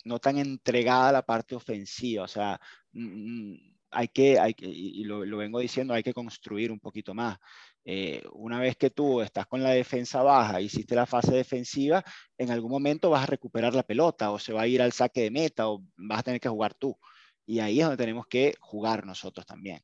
[0.04, 2.24] no tan entregada a la parte ofensiva.
[2.24, 2.60] O sea,
[2.92, 3.58] mm, mm,
[3.90, 7.38] hay que, hay que y lo, vengo diciendo, hay que construir un poquito más.
[7.84, 12.04] Eh, una vez que tú estás con la defensa baja, hiciste la fase defensiva,
[12.36, 15.22] en algún momento vas a recuperar la pelota o se va a ir al saque
[15.22, 16.96] de meta o vas a tener que jugar tú.
[17.46, 19.80] Y ahí es donde tenemos que jugar nosotros también.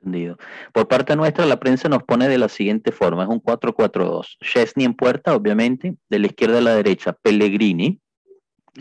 [0.00, 0.38] Entendido.
[0.72, 4.38] Por parte nuestra, la prensa nos pone de la siguiente forma: es un 4-4-2.
[4.40, 8.00] Chesney en puerta, obviamente, de la izquierda a la derecha, Pellegrini,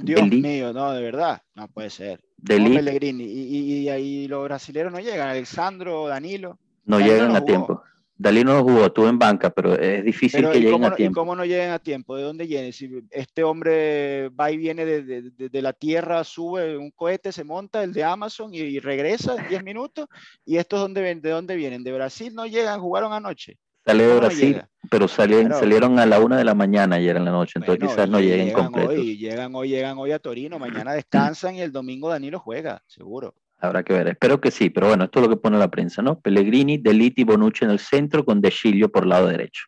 [0.04, 2.22] Dios mío, no, de verdad, no puede ser.
[2.46, 3.24] Pellegrini.
[3.24, 6.60] Y, y, ahí los brasileños no llegan, Alexandro, Danilo.
[6.86, 7.82] No llegan a tiempo.
[8.20, 11.12] Danilo no jugó, estuvo en banca, pero es difícil que lleguen a tiempo.
[11.12, 12.16] ¿Y cómo no lleguen a tiempo?
[12.16, 12.72] ¿De dónde viene?
[12.72, 17.84] Si este hombre va y viene de, de, la Tierra, sube un cohete, se monta,
[17.84, 20.08] el de Amazon, y, regresa en 10 minutos,
[20.46, 21.84] ¿y estos dónde, de dónde vienen?
[21.84, 22.80] ¿De Brasil no llegan?
[22.80, 23.60] ¿Jugaron anoche?
[23.88, 24.62] Sale de Brasil,
[24.92, 28.10] pero salieron, salieron a la una de la mañana ayer en la noche, entonces quizás
[28.10, 28.96] no lleguen completos.
[28.96, 33.34] llegan hoy, llegan hoy a Torino, mañana descansan y el domingo Danilo juega, seguro.
[33.60, 36.02] Habrá que ver, espero que sí, pero bueno, esto es lo que pone la prensa,
[36.02, 36.20] ¿no?
[36.20, 38.52] Pellegrini, Deliti y Bonucci en el centro con De
[38.92, 39.68] por lado derecho.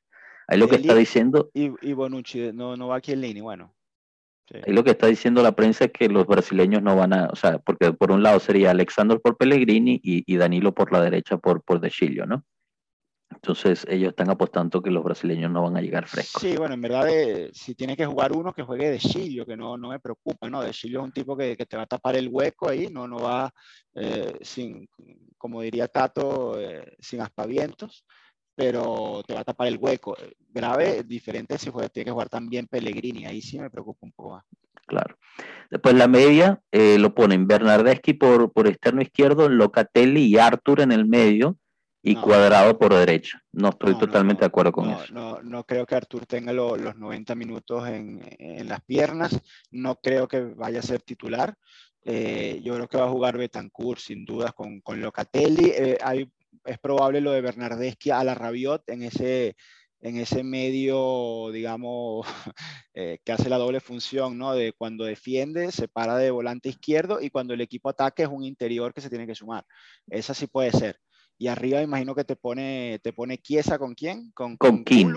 [0.50, 1.50] Ahí lo que está diciendo...
[1.54, 3.74] Y, y Bonucci no, no va aquí en línea, bueno.
[4.68, 7.38] Ahí lo que está diciendo la prensa es que los brasileños no van a, o
[7.38, 11.38] sea, porque por un lado sería Alexander por Pellegrini y, y Danilo por la derecha
[11.38, 11.90] por, por De
[12.28, 12.44] ¿no?
[13.32, 16.42] Entonces ellos están apostando que los brasileños no van a llegar frescos.
[16.42, 19.56] Sí, bueno, en verdad eh, si tiene que jugar uno que juegue de Chilio, que
[19.56, 20.62] no, no me preocupa, ¿no?
[20.62, 23.08] De Chilio es un tipo que, que, te va a tapar el hueco ahí, no,
[23.08, 23.52] no va
[23.94, 24.90] eh, sin,
[25.38, 28.04] como diría Tato, eh, sin aspavientos,
[28.56, 30.18] pero te va a tapar el hueco.
[30.50, 34.32] Grave, diferente si juega, tiene que jugar también Pellegrini, ahí sí me preocupa un poco
[34.32, 34.44] más.
[34.88, 35.18] Claro.
[35.70, 41.06] Después la media lo ponen Bernardeschi por, por externo izquierdo, Locatelli y Arthur en el
[41.06, 41.58] medio
[42.02, 43.44] y cuadrado por derecha.
[43.52, 45.14] No estoy totalmente de acuerdo con eso.
[45.14, 49.40] No, no creo que Artur tenga los 90 minutos en, en, las piernas.
[49.72, 51.56] No creo que vaya a ser titular.
[52.06, 55.70] Eh, yo creo que va a jugar Betancourt, sin dudas, con, con Locatelli.
[55.70, 56.32] Eh, hay,
[56.66, 59.58] es probable lo de Bernardeschi a la Rabiot en ese,
[60.00, 62.26] en ese medio, digamos,
[62.94, 64.54] eh, que hace la doble función, ¿no?
[64.54, 68.46] De cuando defiende, se para de volante izquierdo y cuando el equipo ataque es un
[68.46, 69.66] interior que se tiene que sumar.
[70.08, 70.98] Esa sí puede ser.
[71.42, 74.30] Y arriba imagino que te pone, te pone Chiesa con quién?
[74.32, 75.14] Con, con, King.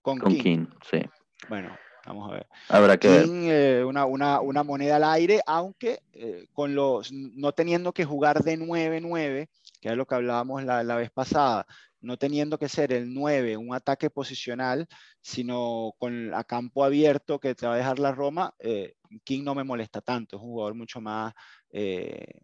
[0.00, 0.66] Con, con King.
[0.90, 1.02] sí.
[1.50, 2.46] Bueno, vamos a ver.
[2.70, 3.26] Habrá que ver.
[3.28, 8.42] Eh, una, una, una, moneda al aire, aunque eh, con los, no teniendo que jugar
[8.42, 9.50] de 9-9,
[9.82, 11.66] que es lo que hablábamos la, la, vez pasada,
[12.00, 14.88] no teniendo que ser el 9, un ataque posicional,
[15.20, 19.54] sino con a campo abierto que te va a dejar la Roma, eh, King no
[19.54, 21.34] me molesta tanto, es un jugador mucho más,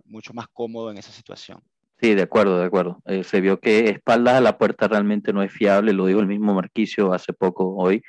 [0.04, 1.62] mucho más cómodo en esa situación.
[2.04, 3.00] Sí, de acuerdo, de acuerdo.
[3.06, 6.26] Eh, se vio que espaldas a la puerta realmente no es fiable, lo dijo el
[6.26, 8.02] mismo Marquicio hace poco hoy.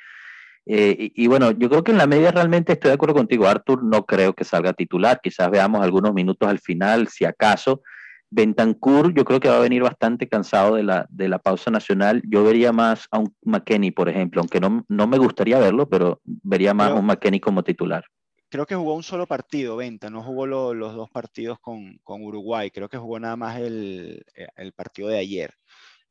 [0.66, 3.46] Eh, y, bueno, yo creo que en la media realmente estoy de acuerdo contigo.
[3.46, 5.18] Arthur no creo que salga titular.
[5.22, 7.80] Quizás veamos algunos minutos al final, si acaso.
[8.28, 12.20] Bentancur, yo creo que va a venir bastante cansado de la, de la pausa nacional.
[12.28, 16.20] Yo vería más a un McKenny, por ejemplo, aunque no, no me gustaría verlo, pero
[16.24, 18.04] vería más a un McKenny como titular
[18.48, 22.70] creo que jugó un solo partido, Venta, no jugó los dos partidos con, con, Uruguay,
[22.70, 25.54] creo que jugó nada más el, eh, el partido de ayer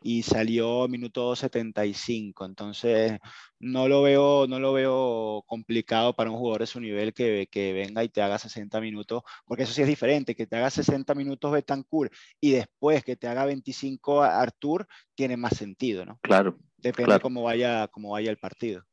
[0.08, 3.18] y salió minuto 75, entonces
[3.58, 7.74] no lo veo, no lo veo complicado para un jugador de su nivel que, que
[7.74, 11.16] venga y te haga 60 minutos, porque eso sí es diferente, que te haga 60
[11.16, 16.20] minutos Betancourt y después que te haga 25 Artur, tiene más sentido, ¿no?
[16.22, 16.56] Claro.
[16.78, 18.86] Depende Cómo, vaya, cómo vaya el partido.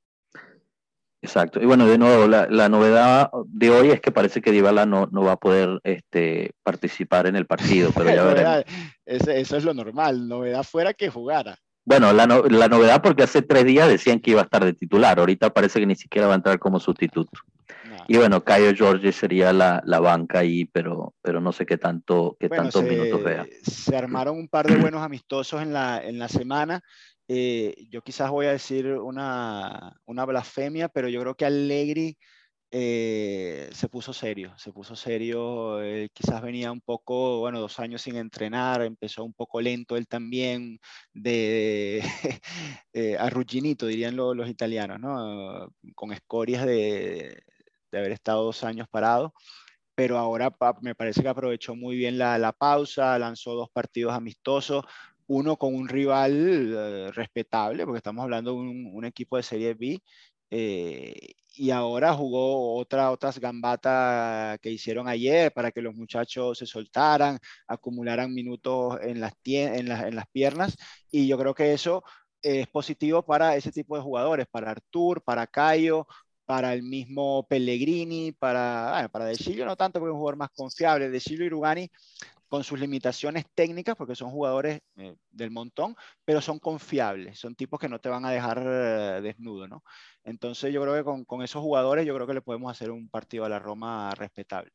[1.22, 1.62] Exacto.
[1.62, 5.08] Y bueno, de nuevo, la, la, novedad de hoy es que parece que Dybala no,
[5.12, 8.64] no va a poder este, participar en el partido, pero ya veremos.
[9.06, 11.56] Eso, es lo normal, novedad fuera que jugara.
[11.84, 15.18] Bueno, la, la, novedad porque hace tres días decían que iba a estar de titular,
[15.18, 17.30] ahorita parece que ni siquiera va a entrar como sustituto.
[18.08, 22.36] Y bueno, Caio Jorge sería la, la, banca ahí, pero, pero no sé qué tanto
[22.38, 23.46] qué tantos minutos vea.
[23.62, 26.82] Se armaron un par de buenos amistosos en la, en la semana.
[27.34, 32.18] Eh, yo quizás voy a decir una, una blasfemia, pero yo creo que Allegri
[32.70, 35.78] eh, se puso serio, se puso serio,
[36.12, 40.78] quizás venía un poco, bueno, dos años sin entrenar, empezó un poco lento él también,
[41.14, 42.02] de,
[42.92, 45.72] eh, arrugginito, dirían los italianos, ¿no?
[45.94, 47.42] Con escorias de,
[47.90, 49.32] de, haber estado dos años parado,
[49.94, 54.84] pero ahora me parece que aprovechó muy bien la, la pausa, lanzó dos partidos amistosos,
[55.32, 56.32] uno con un rival
[56.76, 59.98] eh, respetable, porque estamos hablando de un, equipo de Serie B,
[60.50, 61.14] eh,
[61.54, 67.38] y ahora jugó otra, otras gambatas que hicieron ayer para que los muchachos se soltaran,
[67.66, 70.76] acumularan minutos en las, en en las piernas,
[71.10, 72.02] y yo creo que eso
[72.42, 76.06] es positivo para ese tipo de jugadores, para Artur, para Cayo,
[76.44, 81.08] para el mismo Pellegrini, para, para De no tanto porque es un jugador más confiable,
[81.08, 81.90] De Chillo y Rugani
[82.52, 87.80] con sus limitaciones técnicas, porque son jugadores eh, del montón, pero son confiables, son tipos
[87.80, 89.82] que no te van a dejar eh, desnudo, ¿no?
[90.22, 93.08] Entonces yo creo que con, con, esos jugadores yo creo que le podemos hacer un
[93.08, 94.70] partido a la Roma respetable.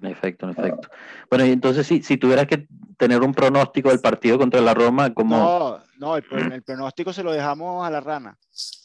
[0.00, 0.88] En efecto, en efecto.
[1.28, 5.12] Bueno, y entonces si, si tuvieras que tener un pronóstico del partido contra la Roma,
[5.12, 5.36] ¿cómo...?
[5.36, 8.38] No, no, el, el pronóstico se lo dejamos a la rana.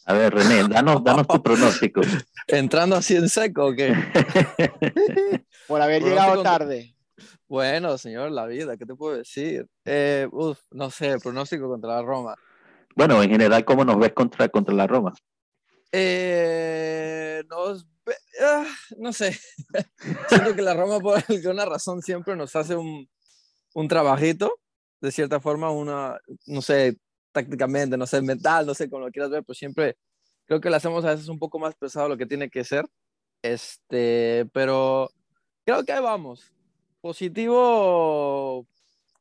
[0.08, 2.02] A ver, René, danos, danos tu pronóstico.
[2.48, 3.94] ¿Entrando así en seco o qué?
[5.68, 6.96] Por haber llegado tarde.
[7.48, 9.68] Bueno, señor, la vida, ¿qué te puedo decir?
[9.86, 12.36] Eh, uf, no sé, pronóstico contra la Roma.
[12.96, 15.14] Bueno, en general, ¿cómo nos ves contra, contra la Roma?
[15.92, 17.88] Eh, nos,
[18.42, 18.66] ah,
[18.98, 19.38] no sé.
[20.30, 23.10] Siento que la Roma, por alguna razón, siempre nos hace un,
[23.74, 24.58] un trabajito.
[25.00, 26.98] De cierta forma, una, no sé,
[27.32, 29.98] tácticamente, no sé, mental, no sé cómo lo quieras ver, pero siempre
[30.46, 32.64] creo que lo hacemos a veces un poco más pesado de lo que tiene que
[32.64, 32.86] ser.
[33.42, 35.10] Este, pero
[35.66, 36.52] creo que ahí vamos.
[37.02, 38.68] Positivo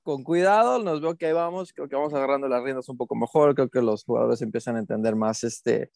[0.03, 3.15] con cuidado, nos veo que ahí vamos, creo que vamos agarrando las riendas un poco
[3.15, 5.91] mejor, creo que los jugadores empiezan a entender más este,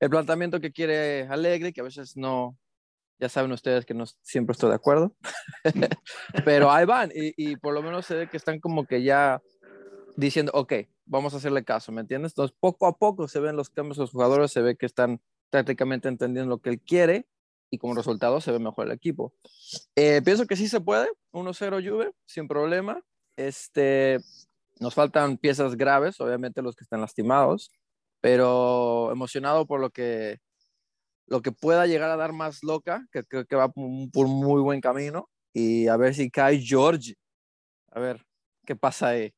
[0.00, 2.56] el planteamiento que quiere Alegre, que a veces no,
[3.18, 5.14] ya saben ustedes que no siempre estoy de acuerdo,
[6.44, 9.42] pero ahí van y, y, por lo menos se ve que están como que ya
[10.16, 10.72] diciendo, ok,
[11.04, 12.32] vamos a hacerle caso, ¿me entiendes?
[12.32, 15.20] Entonces poco a poco se ven los cambios de los jugadores, se ve que están
[15.50, 17.26] prácticamente entendiendo lo que él quiere
[17.70, 19.32] y como resultado se ve mejor el equipo.
[19.96, 23.00] Eh, pienso que sí se puede, 1-0 Juve, sin problema.
[23.36, 24.20] Este,
[24.80, 27.70] nos faltan piezas graves, obviamente los que están lastimados,
[28.20, 30.38] pero emocionado por lo que,
[31.26, 34.60] lo que pueda llegar a dar más loca, que creo que va por un muy
[34.60, 37.14] buen camino, y a ver si cae George.
[37.92, 38.24] A ver,
[38.66, 39.32] ¿qué pasa ahí?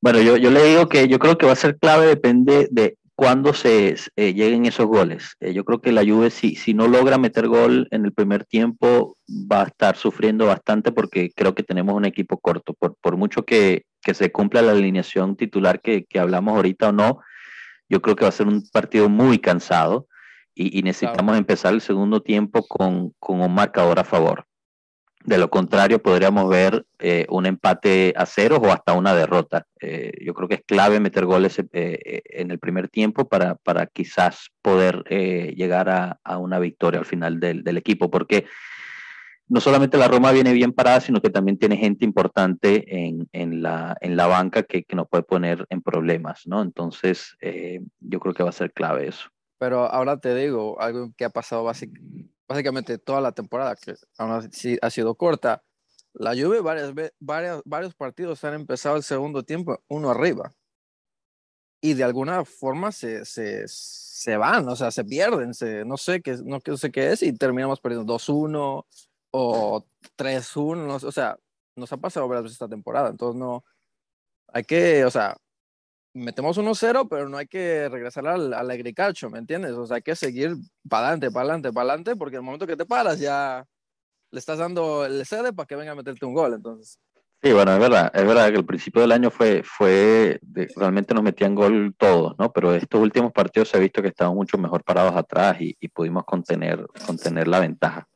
[0.00, 2.98] Bueno, yo, yo le digo que yo creo que va a ser clave, depende de
[3.14, 5.36] cuándo se eh, lleguen esos goles.
[5.40, 8.44] Eh, yo creo que la Juve, si, si no logra meter gol en el primer
[8.44, 12.74] tiempo, va a estar sufriendo bastante porque creo que tenemos un equipo corto.
[12.74, 16.92] Por, por mucho que, que, se cumpla la alineación titular que, que, hablamos ahorita o
[16.92, 17.20] no,
[17.88, 20.06] yo creo que va a ser un partido muy cansado
[20.54, 21.38] y, y necesitamos claro.
[21.38, 24.46] empezar el segundo tiempo con, con un marcador a favor.
[25.24, 29.66] De lo contrario, podríamos ver eh, un empate a ceros o hasta una derrota.
[29.80, 33.86] Eh, yo creo que es clave meter goles eh, en el primer tiempo para, para
[33.86, 38.44] quizás poder llegar a, a, una victoria al final del, del, equipo, porque
[39.48, 43.62] no solamente la Roma viene bien parada, sino que también tiene gente importante en, en,
[43.62, 46.60] la, en la, banca que, que, nos puede poner en problemas, ¿no?
[46.60, 47.34] Entonces,
[48.00, 49.30] yo creo que va a ser clave eso.
[49.56, 52.13] Pero ahora te digo, algo que ha pasado básicamente
[52.48, 55.62] básicamente toda la temporada, que aún así ha sido corta,
[56.14, 60.52] la Juve varias, varias, varios partidos han empezado el segundo tiempo uno arriba.
[61.82, 66.22] Y de alguna forma se, se, se van, o sea, se pierden, se, no, sé
[66.22, 68.86] qué, no sé qué es, y terminamos perdiendo 2-1
[69.32, 69.86] o
[70.16, 71.36] 3-1, no, o sea,
[71.76, 73.64] nos ha pasado varias veces esta temporada, entonces no,
[74.48, 75.36] hay que, o sea,
[76.14, 79.72] metemos 1-0, pero no hay que regresar al, al agriculture, ¿me entiendes?
[79.72, 80.54] O sea, hay que seguir
[80.88, 83.64] para adelante, para adelante, para adelante, porque el momento que te paras ya
[84.30, 86.98] le estás dando el sede para que venga a meterte un gol, entonces.
[87.42, 91.12] Sí, bueno, es verdad, es verdad que el principio del año fue, fue de, realmente
[91.12, 92.50] nos metían gol todos, ¿no?
[92.50, 95.88] Pero estos últimos partidos se ha visto que estaban mucho mejor parados atrás y, y
[95.88, 98.08] pudimos contener, contener la ventaja.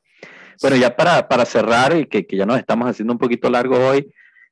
[0.62, 3.76] Bueno, ya para, para cerrar y que, que ya nos estamos haciendo un poquito largo
[3.78, 4.11] hoy,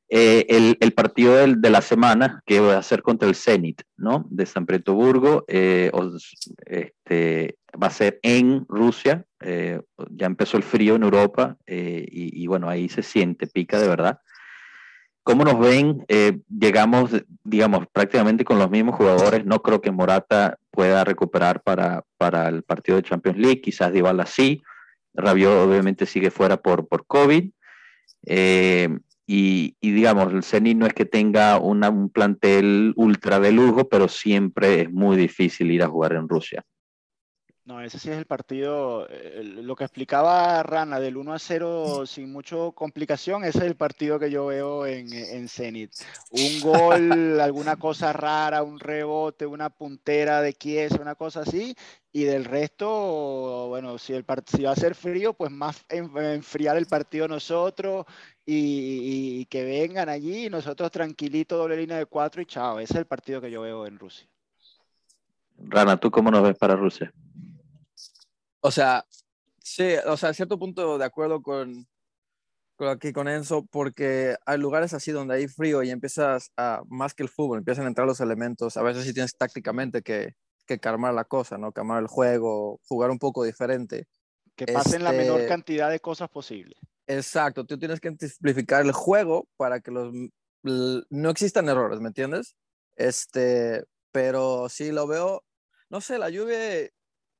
[0.08, 3.82] eh, el, el, partido del, de la semana que va a ser contra el Zenit,
[3.96, 4.26] ¿no?
[4.30, 5.90] De San Petersburgo, eh,
[6.64, 9.80] este, va a ser en Rusia, eh,
[10.10, 13.88] ya empezó el frío en Europa eh, y, y, bueno, ahí se siente, pica de
[13.88, 14.20] verdad.
[15.26, 16.04] ¿Cómo nos ven?
[16.06, 17.10] Eh, llegamos,
[17.42, 19.44] digamos, prácticamente con los mismos jugadores.
[19.44, 24.24] No creo que Morata pueda recuperar para, para el partido de Champions League, quizás Dybala
[24.24, 24.62] sí.
[25.14, 27.50] Rabiot obviamente sigue fuera por, por COVID.
[28.24, 28.88] Eh,
[29.26, 33.88] y, y, digamos, el Zenit no es que tenga una, un plantel ultra de lujo,
[33.88, 36.64] pero siempre es muy difícil ir a jugar en Rusia.
[37.66, 42.06] No, ese sí es el partido, eh, lo que explicaba Rana del 1 a 0
[42.06, 45.90] sin mucha complicación, ese es el partido que yo veo en, en Zenit.
[46.30, 51.74] Un gol, alguna cosa rara, un rebote, una puntera de Kies, una cosa así,
[52.12, 56.86] y del resto, bueno, si, el si va a ser frío, pues más enfriar el
[56.86, 58.06] partido nosotros
[58.46, 62.98] y, y, que vengan allí, nosotros tranquilito, doble línea de cuatro y chao, ese es
[63.00, 64.28] el partido que yo veo en Rusia.
[65.58, 67.12] Rana, ¿tú cómo nos ves para Rusia?
[68.60, 69.04] O sea,
[69.58, 71.86] sí, o sea, a cierto punto de acuerdo con,
[72.76, 77.14] con aquí con Enzo, porque hay lugares así donde hay frío y empiezas a, más
[77.14, 80.34] que el fútbol, empiezan a entrar los elementos, a veces sí tienes tácticamente que,
[80.66, 81.72] que calmar la cosa, ¿no?
[81.72, 84.06] Calmar el juego, jugar un poco diferente.
[84.54, 86.76] Que pasen este, la menor cantidad de cosas posible.
[87.06, 90.12] Exacto, tú tienes que simplificar el juego para que los,
[90.62, 92.56] no existan errores, ¿me entiendes?
[92.96, 95.44] Este, pero sí lo veo,
[95.88, 96.90] no sé, la lluvia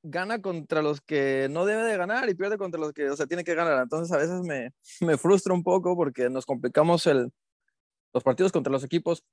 [0.03, 3.27] gana contra los que no debe de ganar y pierde contra los que, o sea,
[3.27, 3.81] tiene que ganar.
[3.81, 4.71] Entonces a veces me,
[5.01, 7.31] me frustra un poco porque nos complicamos el,
[8.13, 9.23] los partidos contra los equipos,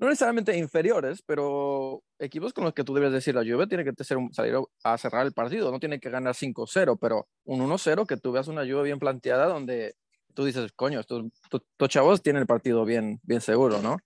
[0.00, 3.92] no necesariamente inferiores, pero equipos con los que tú debes decir, la Juve tiene que
[4.02, 8.16] ser, salir a cerrar el partido, no tiene que ganar 5-0, pero un 1-0 que
[8.16, 9.94] tú veas una Juve bien planteada donde
[10.32, 11.30] tú dices, coño, estos
[11.88, 13.98] chavos tienen el partido bien, bien seguro, ¿no?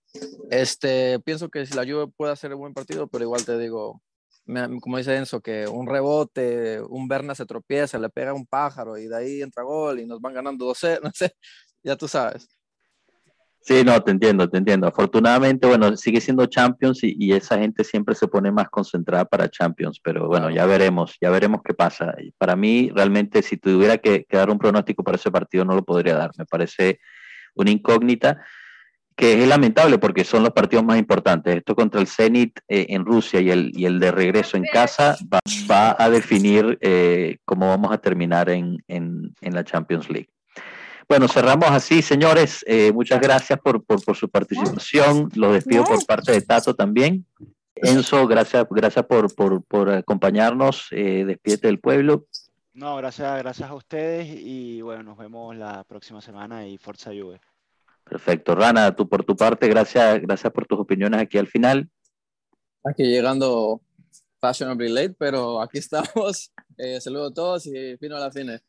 [0.51, 4.01] Este, pienso que si la Juve puede hacer un buen partido, pero igual te digo,
[4.81, 9.07] como dice Enzo, que un rebote, un Berna se tropieza, le pega un pájaro y
[9.07, 11.31] de ahí entra gol y nos van ganando 12, no sé,
[11.83, 12.49] ya tú sabes.
[13.67, 14.85] Sí, no, te entiendo, te entiendo.
[14.85, 19.99] Afortunadamente, bueno, sigue siendo Champions y, esa gente siempre se pone más concentrada para Champions,
[20.03, 22.13] pero bueno, ya veremos, ya veremos qué pasa.
[22.37, 26.15] Para mí, realmente, si tuviera que, dar un pronóstico para ese partido, no lo podría
[26.15, 26.29] dar.
[26.37, 26.99] Me parece
[27.55, 28.39] una incógnita
[29.15, 31.55] que es lamentable porque son los partidos más importantes.
[31.57, 35.17] Esto contra el Zenit eh, en Rusia y el, y el de regreso en casa
[35.71, 40.29] va, a definir eh, cómo vamos a terminar en, en la Champions League.
[41.07, 42.63] Bueno, cerramos así, señores.
[42.67, 43.83] Eh, muchas gracias por,
[44.15, 45.29] su participación.
[45.35, 47.25] Los despido por parte de Tato también.
[47.75, 50.87] Enzo, gracias, gracias por, acompañarnos.
[50.91, 52.25] Eh, despídete del pueblo.
[52.73, 57.39] No, gracias, gracias a ustedes y bueno, nos vemos la próxima semana y Forza Juve.
[58.03, 58.53] Perfecto.
[58.53, 61.89] Rana, tú por tu parte, gracias, gracias por tus opiniones aquí al final.
[62.83, 63.81] Aquí llegando
[64.39, 66.51] fashionably late, pero aquí estamos.
[66.77, 68.61] Eh, saludo a todos y fino a la fines.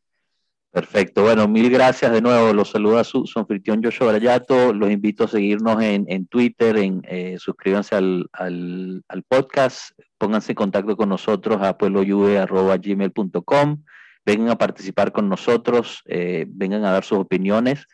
[0.76, 1.22] Perfecto.
[1.22, 2.52] Bueno, mil gracias de nuevo.
[2.52, 4.74] Los saluda su, su anfitrión Joshua Brayato.
[4.74, 10.56] Los invito a seguirnos en, en Twitter, en, eh, suscríbanse al, al, podcast, pónganse en
[10.56, 13.84] contacto con nosotros a pueblojue.gmail.com.
[14.26, 17.86] Vengan a participar con nosotros, eh, vengan a dar sus opiniones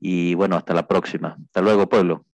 [0.00, 1.36] y bueno, hasta la próxima.
[1.40, 2.26] Hasta luego, pueblo.